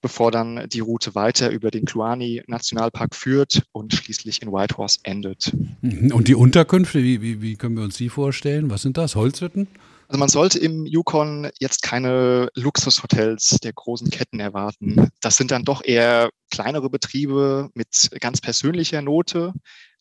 bevor 0.00 0.30
dann 0.30 0.68
die 0.68 0.80
Route 0.80 1.14
weiter 1.14 1.50
über 1.50 1.70
den 1.70 1.84
Kluani 1.84 2.42
Nationalpark 2.46 3.14
führt 3.14 3.62
und 3.72 3.94
schließlich 3.94 4.42
in 4.42 4.52
Whitehorse 4.52 5.00
endet. 5.02 5.52
Mhm. 5.82 6.12
Und 6.12 6.28
die 6.28 6.34
Unterkünfte, 6.34 7.02
wie, 7.02 7.20
wie, 7.22 7.42
wie 7.42 7.56
können 7.56 7.76
wir 7.76 7.84
uns 7.84 7.96
die 7.96 8.08
vorstellen? 8.08 8.70
Was 8.70 8.82
sind 8.82 8.96
das? 8.96 9.16
Holzhütten? 9.16 9.68
Also 10.08 10.18
man 10.18 10.28
sollte 10.28 10.58
im 10.58 10.86
Yukon 10.86 11.50
jetzt 11.60 11.82
keine 11.82 12.48
Luxushotels 12.54 13.58
der 13.62 13.72
großen 13.72 14.10
Ketten 14.10 14.40
erwarten. 14.40 15.10
Das 15.20 15.36
sind 15.36 15.52
dann 15.52 15.64
doch 15.64 15.84
eher 15.84 16.30
kleinere 16.50 16.90
Betriebe 16.90 17.70
mit 17.74 18.10
ganz 18.18 18.40
persönlicher 18.40 19.02
Note, 19.02 19.52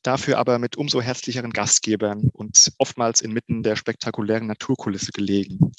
dafür 0.01 0.39
aber 0.39 0.57
mit 0.57 0.77
umso 0.77 0.99
herzlicheren 0.99 1.51
Gastgebern 1.51 2.29
und 2.33 2.71
oftmals 2.79 3.21
inmitten 3.21 3.61
der 3.61 3.75
spektakulären 3.75 4.47
Naturkulisse 4.47 5.11
gelegen. 5.11 5.73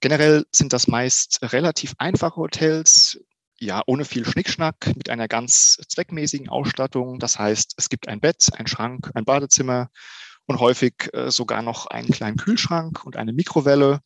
Generell 0.00 0.44
sind 0.50 0.72
das 0.72 0.88
meist 0.88 1.38
relativ 1.40 1.94
einfache 1.98 2.36
Hotels, 2.36 3.20
ja, 3.64 3.82
ohne 3.86 4.04
viel 4.04 4.24
Schnickschnack, 4.26 4.94
mit 4.96 5.08
einer 5.08 5.26
ganz 5.28 5.78
zweckmäßigen 5.88 6.48
Ausstattung. 6.48 7.18
Das 7.18 7.38
heißt, 7.38 7.74
es 7.76 7.88
gibt 7.88 8.08
ein 8.08 8.20
Bett, 8.20 8.48
ein 8.56 8.66
Schrank, 8.66 9.10
ein 9.14 9.24
Badezimmer 9.24 9.88
und 10.46 10.60
häufig 10.60 11.10
äh, 11.12 11.30
sogar 11.30 11.62
noch 11.62 11.86
einen 11.86 12.10
kleinen 12.10 12.36
Kühlschrank 12.36 13.04
und 13.04 13.16
eine 13.16 13.32
Mikrowelle. 13.32 14.00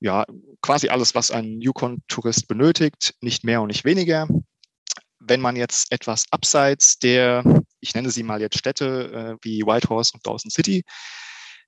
Ja, 0.00 0.24
quasi 0.62 0.88
alles, 0.88 1.14
was 1.14 1.30
ein 1.30 1.60
Yukon-Tourist 1.60 2.48
benötigt, 2.48 3.14
nicht 3.20 3.44
mehr 3.44 3.60
und 3.62 3.68
nicht 3.68 3.84
weniger. 3.84 4.28
wenn 5.28 5.40
man 5.40 5.56
jetzt 5.56 5.92
etwas 5.92 6.24
abseits 6.30 6.98
der, 6.98 7.42
ich 7.80 7.94
nenne 7.94 8.10
sie 8.10 8.22
mal 8.22 8.40
jetzt 8.40 8.58
Städte 8.58 9.36
äh, 9.36 9.36
wie 9.42 9.62
Whitehorse 9.62 10.12
und 10.14 10.26
Dawson 10.26 10.50
City, 10.50 10.84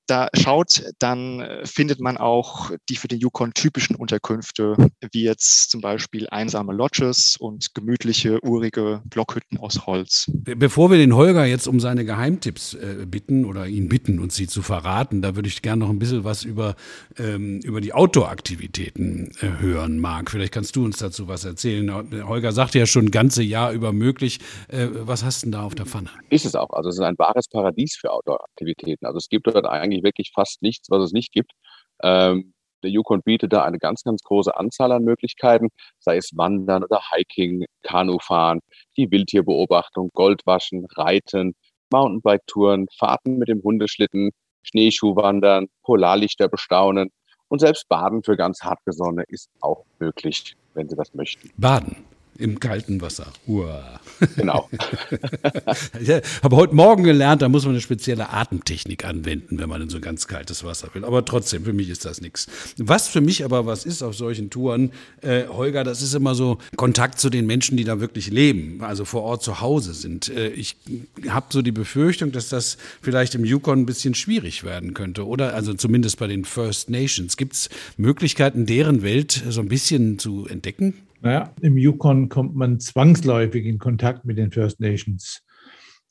da 0.09 0.29
schaut, 0.35 0.83
dann 0.99 1.40
äh, 1.40 1.66
findet 1.66 2.01
man 2.01 2.16
auch 2.16 2.71
die 2.88 2.97
für 2.97 3.09
den 3.09 3.21
Yukon 3.21 3.53
typischen 3.55 3.97
Unterkünfte, 3.97 4.77
wie 5.12 5.23
jetzt 5.23 5.71
zum 5.71 5.81
Beispiel 5.81 6.27
einsame 6.31 6.73
Lodges 6.73 7.37
und 7.38 7.75
gemütliche, 7.75 8.42
urige 8.44 9.03
Blockhütten 9.05 9.59
aus 9.59 9.87
Holz. 9.87 10.31
Bevor 10.35 10.90
wir 10.90 10.99
den 10.99 11.14
Holger 11.14 11.44
jetzt 11.44 11.68
um 11.68 11.81
seine 11.81 12.05
Geheimtipps 12.05 12.75
äh, 12.75 13.07
bitten 13.07 13.44
oder 13.44 13.66
ihn 13.66 13.88
bitten, 13.88 14.18
uns 14.18 14.35
sie 14.35 14.47
zu 14.47 14.62
verraten, 14.62 15.23
da 15.23 15.37
würde 15.37 15.49
ich 15.49 15.62
gerne 15.62 15.85
noch 15.85 15.90
ein 15.90 15.99
bisschen 15.99 16.25
was 16.25 16.44
über, 16.44 16.75
ähm, 17.18 17.61
über 17.61 17.81
die 17.81 17.92
Outdoor-Aktivitäten 17.92 19.33
äh, 19.40 19.61
hören, 19.61 19.99
Marc. 20.01 20.31
Vielleicht 20.31 20.53
kannst 20.53 20.75
du 20.77 20.85
uns 20.85 20.99
dazu 20.99 21.29
was 21.29 21.44
erzählen. 21.44 21.90
Holger 22.27 22.53
sagte 22.53 22.79
ja 22.79 22.87
schon 22.87 23.07
ein 23.07 23.11
ganze 23.11 23.42
Jahr 23.42 23.73
über 23.73 23.92
möglich. 23.92 24.40
Äh, 24.68 24.88
was 24.90 25.25
hast 25.25 25.42
du 25.42 25.47
denn 25.47 25.53
da 25.53 25.62
auf 25.62 25.75
der 25.75 25.87
Pfanne? 25.87 26.11
Ist 26.31 26.47
es 26.47 26.55
auch. 26.55 26.71
Also 26.71 26.88
es 26.88 26.97
ist 26.97 27.05
ein 27.05 27.18
wahres 27.18 27.49
Paradies 27.49 27.97
für 28.01 28.11
Outdoor-Aktivitäten. 28.11 29.05
Also 29.05 29.18
es 29.18 29.29
gibt 29.29 29.47
dort 29.47 29.66
eigentlich 29.66 29.98
eigentlich 29.99 30.05
wirklich 30.05 30.33
fast 30.35 30.63
nichts, 30.63 30.91
was 30.91 31.03
es 31.03 31.13
nicht 31.13 31.33
gibt. 31.33 31.53
Ähm, 32.03 32.53
der 32.83 32.91
Yukon 32.91 33.23
bietet 33.23 33.53
da 33.53 33.65
eine 33.65 33.79
ganz, 33.79 34.05
ganz 34.05 34.23
große 34.23 34.57
Anzahl 34.57 34.93
an 34.93 35.03
Möglichkeiten, 35.03 35.69
sei 35.99 36.17
es 36.17 36.31
Wandern 36.37 36.85
oder 36.85 37.01
Hiking, 37.11 37.65
Kanufahren, 37.83 38.61
die 38.97 39.11
Wildtierbeobachtung, 39.11 40.11
Goldwaschen, 40.15 40.87
Reiten, 40.97 41.55
Mountainbike-Touren, 41.91 42.87
Fahrten 42.97 43.39
mit 43.39 43.49
dem 43.49 43.63
Hundeschlitten, 43.63 44.31
Schneeschuhwandern, 44.63 45.67
Polarlichter 45.83 46.49
bestaunen 46.49 47.11
und 47.49 47.61
selbst 47.61 47.89
Baden 47.89 48.23
für 48.23 48.37
ganz 48.37 48.61
hartgesonnene 48.63 49.25
ist 49.27 49.51
auch 49.61 49.85
möglich, 49.99 50.55
wenn 50.75 50.89
Sie 50.89 50.95
das 50.95 51.15
möchten. 51.15 51.51
Baden 51.57 51.97
im 52.38 52.61
kalten 52.61 53.01
Wasser. 53.01 53.33
Uah. 53.46 54.01
Genau. 54.37 54.68
ich 56.01 56.11
habe 56.42 56.57
heute 56.57 56.74
Morgen 56.74 57.03
gelernt, 57.03 57.42
da 57.42 57.48
muss 57.48 57.64
man 57.64 57.72
eine 57.72 57.81
spezielle 57.81 58.31
Atemtechnik 58.31 59.05
anwenden, 59.05 59.59
wenn 59.59 59.68
man 59.68 59.83
in 59.83 59.90
so 59.90 60.01
ganz 60.01 60.27
kaltes 60.29 60.64
Wasser 60.64 60.88
will. 60.92 61.05
Aber 61.05 61.24
trotzdem, 61.24 61.64
für 61.64 61.72
mich 61.72 61.88
ist 61.88 62.05
das 62.05 62.20
nichts. 62.20 62.46
Was 62.79 63.09
für 63.09 63.20
mich 63.20 63.44
aber 63.44 63.66
was 63.66 63.85
ist 63.85 64.03
auf 64.03 64.16
solchen 64.16 64.51
Touren, 64.51 64.92
äh, 65.20 65.46
Holger, 65.48 65.83
das 65.83 66.01
ist 66.01 66.14
immer 66.14 66.35
so 66.35 66.59
Kontakt 66.77 67.18
zu 67.18 67.29
den 67.29 67.46
Menschen, 67.46 67.77
die 67.77 67.85
da 67.85 68.01
wirklich 68.01 68.31
leben, 68.31 68.83
also 68.83 69.05
vor 69.05 69.22
Ort 69.22 69.42
zu 69.42 69.61
Hause 69.61 69.92
sind. 69.92 70.29
Äh, 70.29 70.51
ich 70.51 70.77
habe 71.29 71.46
so 71.51 71.62
die 71.62 71.72
Befürchtung, 71.72 72.31
dass 72.31 72.48
das 72.48 72.79
vielleicht 73.03 73.35
im 73.35 73.44
Yukon 73.44 73.81
ein 73.81 73.87
bisschen 73.87 74.14
schwierig 74.14 74.62
werden 74.62 74.94
könnte, 74.94 75.27
oder? 75.27 75.55
Also 75.55 75.74
zumindest 75.74 76.18
bei 76.18 76.29
den 76.29 76.44
First 76.44 76.88
Nations. 76.88 77.37
Gibt 77.37 77.55
es 77.55 77.68
Möglichkeiten, 77.96 78.64
deren 78.64 79.03
Welt 79.03 79.42
so 79.48 79.61
ein 79.61 79.68
bisschen 79.68 80.18
zu 80.18 80.46
entdecken? 80.46 80.94
Naja, 81.20 81.52
im 81.61 81.76
Yukon 81.76 82.28
kommt 82.28 82.54
man 82.54 82.78
zwangsläufig 82.78 83.66
in 83.66 83.78
Kontakt 83.78 84.24
mit 84.24 84.38
den 84.38 84.52
First 84.52 84.78
Nations, 84.78 85.42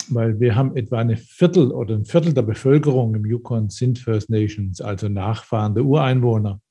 weil 0.09 0.39
wir 0.39 0.55
haben 0.55 0.75
etwa 0.75 0.97
eine 0.99 1.15
Viertel 1.15 1.71
oder 1.71 1.95
ein 1.95 2.05
Viertel 2.05 2.33
der 2.33 2.41
Bevölkerung 2.41 3.15
im 3.15 3.25
Yukon 3.25 3.69
sind 3.69 3.99
First 3.99 4.29
Nations, 4.29 4.81
also 4.81 5.07
Nachfahren 5.07 5.75
der 5.75 5.85
Ureinwohner. 5.85 6.61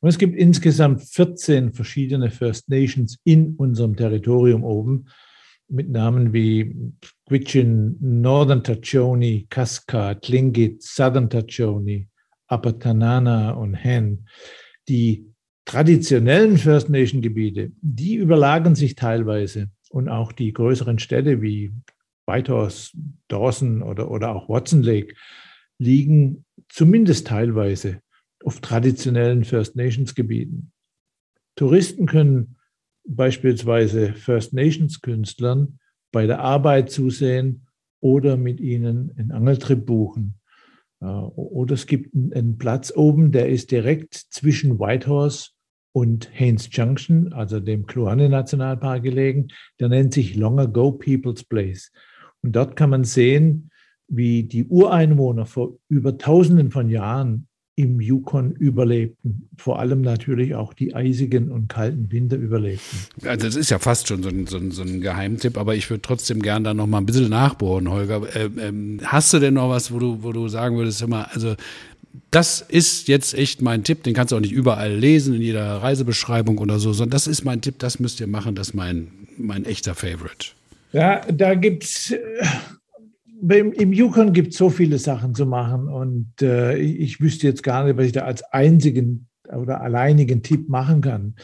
Und 0.00 0.08
es 0.08 0.16
gibt 0.16 0.36
insgesamt 0.36 1.02
14 1.02 1.72
verschiedene 1.72 2.30
First 2.30 2.70
Nations 2.70 3.18
in 3.24 3.54
unserem 3.56 3.96
Territorium 3.96 4.64
oben 4.64 5.06
mit 5.68 5.90
Namen 5.90 6.32
wie 6.32 6.74
Gwich'in, 7.28 7.96
Northern 8.00 8.64
Tachoni, 8.64 9.46
Kaska, 9.50 10.14
Tlingit, 10.14 10.82
Southern 10.82 11.28
Tachoni, 11.28 12.08
Upper 12.48 12.78
Tanana 12.78 13.50
und 13.50 13.74
Hen, 13.74 14.26
die 14.88 15.26
traditionellen 15.68 16.56
First 16.56 16.88
Nation 16.88 17.20
Gebiete, 17.20 17.72
die 17.82 18.14
überlagern 18.14 18.74
sich 18.74 18.94
teilweise 18.94 19.68
und 19.90 20.08
auch 20.08 20.32
die 20.32 20.54
größeren 20.54 20.98
Städte 20.98 21.42
wie 21.42 21.72
Whitehorse, 22.26 22.92
Dawson 23.28 23.82
oder, 23.82 24.10
oder 24.10 24.34
auch 24.34 24.48
Watson 24.48 24.82
Lake 24.82 25.14
liegen 25.76 26.46
zumindest 26.70 27.26
teilweise 27.26 28.00
auf 28.42 28.60
traditionellen 28.60 29.44
First 29.44 29.76
Nations 29.76 30.14
Gebieten. 30.14 30.72
Touristen 31.54 32.06
können 32.06 32.56
beispielsweise 33.06 34.14
First 34.14 34.54
Nations 34.54 35.02
Künstlern 35.02 35.80
bei 36.12 36.26
der 36.26 36.40
Arbeit 36.40 36.90
zusehen 36.90 37.66
oder 38.00 38.38
mit 38.38 38.58
ihnen 38.58 39.12
einen 39.18 39.32
Angeltrip 39.32 39.84
buchen. 39.84 40.40
Äh, 41.02 41.04
oder 41.04 41.74
es 41.74 41.86
gibt 41.86 42.14
einen 42.14 42.56
Platz 42.56 42.90
oben, 42.96 43.32
der 43.32 43.50
ist 43.50 43.70
direkt 43.70 44.14
zwischen 44.14 44.78
Whitehorse 44.78 45.50
und 45.98 46.30
Haines 46.38 46.68
Junction, 46.70 47.32
also 47.32 47.58
dem 47.58 47.84
Kluane 47.86 48.28
Nationalpark 48.28 49.02
gelegen. 49.02 49.48
Der 49.80 49.88
nennt 49.88 50.14
sich 50.14 50.36
Long 50.36 50.60
Ago 50.60 50.92
People's 50.92 51.42
Place. 51.42 51.90
Und 52.40 52.54
dort 52.54 52.76
kann 52.76 52.90
man 52.90 53.02
sehen, 53.02 53.70
wie 54.06 54.44
die 54.44 54.64
Ureinwohner 54.64 55.44
vor 55.44 55.76
über 55.88 56.16
Tausenden 56.16 56.70
von 56.70 56.88
Jahren 56.88 57.48
im 57.74 58.00
Yukon 58.00 58.52
überlebten. 58.52 59.48
Vor 59.56 59.80
allem 59.80 60.02
natürlich 60.02 60.54
auch 60.54 60.72
die 60.72 60.94
eisigen 60.94 61.50
und 61.50 61.68
kalten 61.68 62.12
Winter 62.12 62.36
überlebten. 62.36 62.98
Also 63.24 63.46
das 63.46 63.56
ist 63.56 63.70
ja 63.70 63.80
fast 63.80 64.06
schon 64.06 64.22
so 64.22 64.28
ein, 64.28 64.46
so 64.46 64.56
ein, 64.56 64.70
so 64.70 64.82
ein 64.82 65.00
Geheimtipp, 65.00 65.58
aber 65.58 65.74
ich 65.74 65.90
würde 65.90 66.02
trotzdem 66.02 66.42
gerne 66.42 66.64
da 66.64 66.74
noch 66.74 66.86
mal 66.86 66.98
ein 66.98 67.06
bisschen 67.06 67.28
nachbohren, 67.28 67.90
Holger. 67.90 68.22
Äh, 68.36 68.50
ähm, 68.60 69.00
hast 69.02 69.32
du 69.32 69.40
denn 69.40 69.54
noch 69.54 69.68
was, 69.68 69.92
wo 69.92 69.98
du, 69.98 70.22
wo 70.22 70.30
du 70.30 70.46
sagen 70.46 70.76
würdest, 70.76 71.02
immer, 71.02 71.28
also 71.32 71.56
das 72.30 72.60
ist 72.60 73.08
jetzt 73.08 73.34
echt 73.34 73.62
mein 73.62 73.84
Tipp, 73.84 74.02
den 74.02 74.14
kannst 74.14 74.32
du 74.32 74.36
auch 74.36 74.40
nicht 74.40 74.52
überall 74.52 74.92
lesen, 74.92 75.34
in 75.34 75.42
jeder 75.42 75.82
Reisebeschreibung 75.82 76.58
oder 76.58 76.78
so, 76.78 76.92
sondern 76.92 77.12
das 77.12 77.26
ist 77.26 77.44
mein 77.44 77.60
Tipp, 77.60 77.78
das 77.78 78.00
müsst 78.00 78.20
ihr 78.20 78.26
machen, 78.26 78.54
das 78.54 78.68
ist 78.68 78.74
mein, 78.74 79.08
mein 79.36 79.64
echter 79.64 79.94
Favorite. 79.94 80.48
Ja, 80.92 81.20
da 81.20 81.54
gibt 81.54 81.84
es, 81.84 82.10
äh, 82.10 83.58
im 83.58 83.92
Yukon 83.92 84.32
gibt 84.32 84.52
es 84.52 84.58
so 84.58 84.68
viele 84.70 84.98
Sachen 84.98 85.34
zu 85.34 85.46
machen 85.46 85.88
und 85.88 86.42
äh, 86.42 86.76
ich 86.76 87.20
wüsste 87.20 87.46
jetzt 87.46 87.62
gar 87.62 87.84
nicht, 87.84 87.96
was 87.96 88.06
ich 88.06 88.12
da 88.12 88.22
als 88.22 88.42
einzigen 88.44 89.28
oder 89.48 89.80
alleinigen 89.80 90.42
Tipp 90.42 90.68
machen 90.68 91.00
kann. 91.00 91.34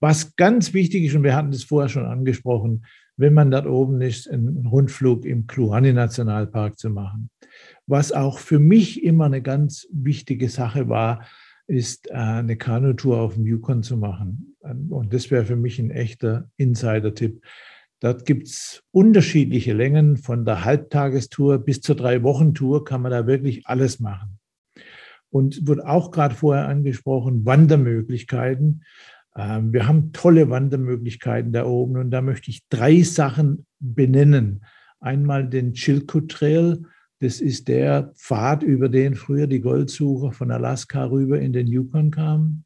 Was 0.00 0.36
ganz 0.36 0.74
wichtig 0.74 1.04
ist, 1.04 1.14
und 1.14 1.22
wir 1.22 1.34
hatten 1.34 1.50
das 1.50 1.64
vorher 1.64 1.88
schon 1.88 2.04
angesprochen, 2.04 2.84
wenn 3.16 3.34
man 3.34 3.50
dort 3.50 3.66
oben 3.66 4.00
ist, 4.00 4.28
einen 4.28 4.66
Rundflug 4.66 5.24
im 5.24 5.46
Kluane 5.46 5.92
Nationalpark 5.92 6.78
zu 6.78 6.90
machen. 6.90 7.30
Was 7.86 8.12
auch 8.12 8.38
für 8.38 8.58
mich 8.58 9.02
immer 9.02 9.26
eine 9.26 9.42
ganz 9.42 9.86
wichtige 9.92 10.48
Sache 10.48 10.88
war, 10.88 11.26
ist 11.66 12.10
äh, 12.10 12.14
eine 12.14 12.56
Kanutour 12.56 13.20
auf 13.20 13.34
dem 13.34 13.46
Yukon 13.46 13.82
zu 13.82 13.96
machen. 13.96 14.56
Und 14.60 15.12
das 15.12 15.30
wäre 15.30 15.44
für 15.44 15.56
mich 15.56 15.78
ein 15.78 15.90
echter 15.90 16.48
Insider-Tipp. 16.56 17.42
Dort 18.00 18.26
gibt 18.26 18.48
es 18.48 18.82
unterschiedliche 18.90 19.72
Längen, 19.72 20.16
von 20.16 20.44
der 20.44 20.64
Halbtagestour 20.64 21.58
bis 21.58 21.80
zur 21.80 21.96
Drei-Wochen-Tour 21.96 22.84
kann 22.84 23.02
man 23.02 23.12
da 23.12 23.26
wirklich 23.26 23.66
alles 23.66 24.00
machen. 24.00 24.38
Und 25.30 25.66
wird 25.66 25.84
auch 25.84 26.10
gerade 26.10 26.34
vorher 26.34 26.68
angesprochen, 26.68 27.44
Wandermöglichkeiten. 27.44 28.84
Ähm, 29.36 29.72
wir 29.72 29.88
haben 29.88 30.12
tolle 30.12 30.50
Wandermöglichkeiten 30.50 31.52
da 31.52 31.64
oben 31.64 31.96
und 31.96 32.10
da 32.10 32.20
möchte 32.20 32.50
ich 32.50 32.66
drei 32.68 33.02
Sachen 33.02 33.66
benennen. 33.80 34.64
Einmal 35.00 35.48
den 35.48 35.72
Chilkoot 35.72 36.30
Trail, 36.30 36.82
das 37.24 37.40
ist 37.40 37.68
der 37.68 38.12
Pfad, 38.16 38.62
über 38.62 38.90
den 38.90 39.14
früher 39.14 39.46
die 39.46 39.62
Goldsucher 39.62 40.32
von 40.32 40.50
Alaska 40.50 41.06
rüber 41.06 41.40
in 41.40 41.54
den 41.54 41.66
Yukon 41.66 42.10
kamen. 42.10 42.64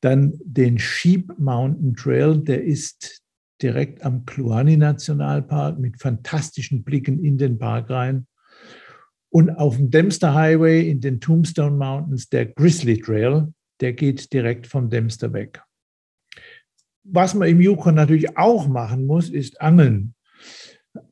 Dann 0.00 0.32
den 0.42 0.78
Sheep 0.78 1.38
Mountain 1.38 1.94
Trail, 1.94 2.38
der 2.38 2.64
ist 2.64 3.22
direkt 3.60 4.02
am 4.02 4.24
Kluani 4.24 4.78
Nationalpark 4.78 5.78
mit 5.78 6.00
fantastischen 6.00 6.84
Blicken 6.84 7.22
in 7.22 7.36
den 7.36 7.58
Park 7.58 7.90
rein. 7.90 8.26
Und 9.28 9.50
auf 9.50 9.76
dem 9.76 9.90
Dempster 9.90 10.32
Highway 10.32 10.88
in 10.88 11.02
den 11.02 11.20
Tombstone 11.20 11.76
Mountains 11.76 12.30
der 12.30 12.46
Grizzly 12.46 12.98
Trail, 12.98 13.52
der 13.80 13.92
geht 13.92 14.32
direkt 14.32 14.66
vom 14.66 14.88
Dempster 14.88 15.34
weg. 15.34 15.62
Was 17.04 17.34
man 17.34 17.48
im 17.48 17.60
Yukon 17.60 17.94
natürlich 17.94 18.38
auch 18.38 18.68
machen 18.68 19.04
muss, 19.06 19.28
ist 19.28 19.60
Angeln. 19.60 20.14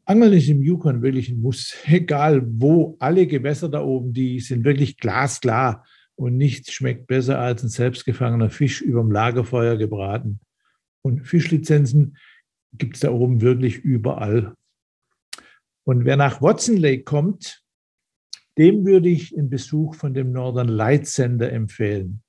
Angeln 0.06 0.34
ist 0.34 0.48
im 0.48 0.62
Yukon 0.62 1.02
wirklich 1.02 1.30
ein 1.30 1.40
Muss, 1.40 1.74
egal 1.86 2.42
wo. 2.46 2.96
Alle 2.98 3.26
Gewässer 3.26 3.68
da 3.68 3.82
oben, 3.82 4.12
die 4.12 4.40
sind 4.40 4.64
wirklich 4.64 4.98
glasklar 4.98 5.84
und 6.16 6.36
nichts 6.36 6.72
schmeckt 6.72 7.06
besser 7.06 7.38
als 7.38 7.62
ein 7.62 7.68
selbstgefangener 7.68 8.50
Fisch 8.50 8.80
überm 8.80 9.10
Lagerfeuer 9.10 9.76
gebraten. 9.76 10.40
Und 11.02 11.26
Fischlizenzen 11.26 12.16
gibt 12.72 12.96
es 12.96 13.00
da 13.00 13.10
oben 13.10 13.40
wirklich 13.40 13.78
überall. 13.78 14.54
Und 15.84 16.04
wer 16.04 16.16
nach 16.16 16.40
Watson 16.40 16.76
Lake 16.76 17.04
kommt, 17.04 17.62
dem 18.56 18.86
würde 18.86 19.08
ich 19.08 19.36
einen 19.36 19.50
Besuch 19.50 19.96
von 19.96 20.14
dem 20.14 20.32
Northern 20.32 20.68
Light 20.68 21.06
Center 21.06 21.50
empfehlen. 21.50 22.22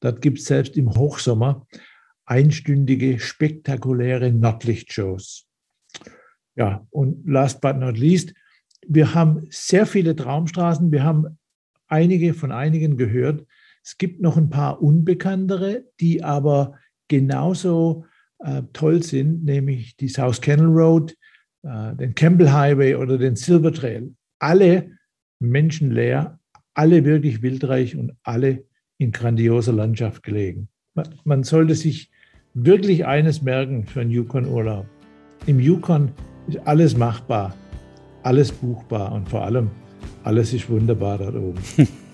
Dort 0.00 0.20
gibt 0.20 0.38
es 0.38 0.46
selbst 0.46 0.76
im 0.76 0.94
Hochsommer 0.94 1.66
einstündige, 2.26 3.18
spektakuläre 3.18 4.32
Nordlichtshows. 4.32 5.47
Ja, 6.58 6.84
und 6.90 7.24
last 7.24 7.60
but 7.60 7.76
not 7.76 7.96
least, 7.96 8.34
wir 8.86 9.14
haben 9.14 9.46
sehr 9.48 9.86
viele 9.86 10.16
Traumstraßen. 10.16 10.90
Wir 10.90 11.04
haben 11.04 11.38
einige 11.86 12.34
von 12.34 12.50
einigen 12.50 12.96
gehört. 12.96 13.46
Es 13.84 13.96
gibt 13.96 14.20
noch 14.20 14.36
ein 14.36 14.50
paar 14.50 14.82
unbekanntere, 14.82 15.84
die 16.00 16.24
aber 16.24 16.74
genauso 17.06 18.06
äh, 18.40 18.62
toll 18.72 19.04
sind, 19.04 19.44
nämlich 19.44 19.96
die 19.96 20.08
South 20.08 20.40
Kennel 20.40 20.66
Road, 20.66 21.16
äh, 21.62 21.94
den 21.94 22.16
Campbell 22.16 22.50
Highway 22.50 22.96
oder 22.96 23.18
den 23.18 23.36
Silver 23.36 23.72
Trail. 23.72 24.12
Alle 24.40 24.90
menschenleer, 25.38 26.40
alle 26.74 27.04
wirklich 27.04 27.40
wildreich 27.40 27.96
und 27.96 28.14
alle 28.24 28.64
in 28.98 29.12
grandioser 29.12 29.72
Landschaft 29.72 30.24
gelegen. 30.24 30.68
Man 31.22 31.44
sollte 31.44 31.76
sich 31.76 32.10
wirklich 32.52 33.06
eines 33.06 33.42
merken 33.42 33.86
für 33.86 34.00
einen 34.00 34.10
Yukon-Urlaub. 34.10 34.86
Im 35.46 35.60
Yukon 35.60 36.10
ist 36.48 36.66
alles 36.66 36.96
machbar, 36.96 37.54
alles 38.22 38.52
buchbar 38.52 39.12
und 39.12 39.28
vor 39.28 39.42
allem 39.42 39.70
alles 40.24 40.52
ist 40.52 40.68
wunderbar 40.68 41.18
dort 41.18 41.36
oben. 41.36 41.58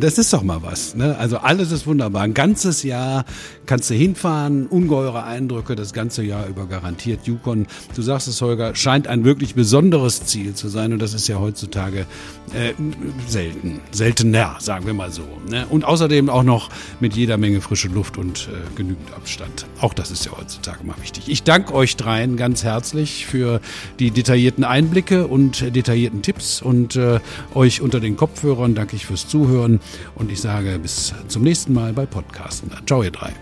Das 0.00 0.18
ist 0.18 0.32
doch 0.32 0.42
mal 0.42 0.62
was. 0.62 0.94
Ne? 0.94 1.16
Also 1.18 1.38
alles 1.38 1.72
ist 1.72 1.86
wunderbar. 1.86 2.22
Ein 2.22 2.34
ganzes 2.34 2.82
Jahr 2.82 3.24
kannst 3.66 3.90
du 3.90 3.94
hinfahren, 3.94 4.66
ungeheure 4.66 5.24
Eindrücke 5.24 5.76
das 5.76 5.92
ganze 5.92 6.22
Jahr 6.22 6.46
über 6.46 6.66
garantiert. 6.66 7.26
Yukon, 7.26 7.66
du 7.94 8.02
sagst 8.02 8.28
es, 8.28 8.40
Holger, 8.40 8.74
scheint 8.74 9.06
ein 9.06 9.24
wirklich 9.24 9.54
besonderes 9.54 10.24
Ziel 10.24 10.54
zu 10.54 10.68
sein 10.68 10.92
und 10.92 11.00
das 11.00 11.14
ist 11.14 11.28
ja 11.28 11.38
heutzutage 11.38 12.06
äh, 12.54 12.72
selten, 13.26 13.80
seltener, 13.90 14.56
sagen 14.60 14.86
wir 14.86 14.94
mal 14.94 15.10
so. 15.10 15.22
Ne? 15.50 15.66
Und 15.68 15.84
außerdem 15.84 16.30
auch 16.30 16.42
noch 16.42 16.70
mit 17.00 17.14
jeder 17.14 17.36
Menge 17.36 17.60
frische 17.60 17.88
Luft 17.88 18.18
und 18.18 18.48
äh, 18.48 18.76
genügend 18.76 19.12
Abstand. 19.14 19.66
Auch 19.80 19.94
das 19.94 20.10
ist 20.10 20.24
ja 20.24 20.32
heutzutage 20.36 20.84
mal 20.84 20.96
wichtig. 21.00 21.28
Ich 21.28 21.42
danke 21.42 21.74
euch 21.74 21.96
dreien 21.96 22.36
ganz 22.36 22.64
herzlich 22.64 23.26
für 23.26 23.60
die 23.98 24.10
detaillierten 24.10 24.64
Einblicke 24.64 25.26
und 25.26 25.74
detaillierten 25.74 26.22
Tipps 26.22 26.62
und 26.62 26.96
äh, 26.96 27.20
euch 27.54 27.80
unter 27.80 28.00
den 28.00 28.16
Kopfhörern 28.16 28.74
danke 28.74 28.96
ich 28.96 29.06
fürs 29.18 29.28
Zuhören 29.28 29.80
und 30.14 30.30
ich 30.30 30.40
sage 30.40 30.78
bis 30.78 31.14
zum 31.28 31.42
nächsten 31.42 31.72
Mal 31.72 31.92
bei 31.92 32.06
Podcasten. 32.06 32.70
Ciao 32.86 33.02
ihr 33.02 33.10
drei. 33.10 33.32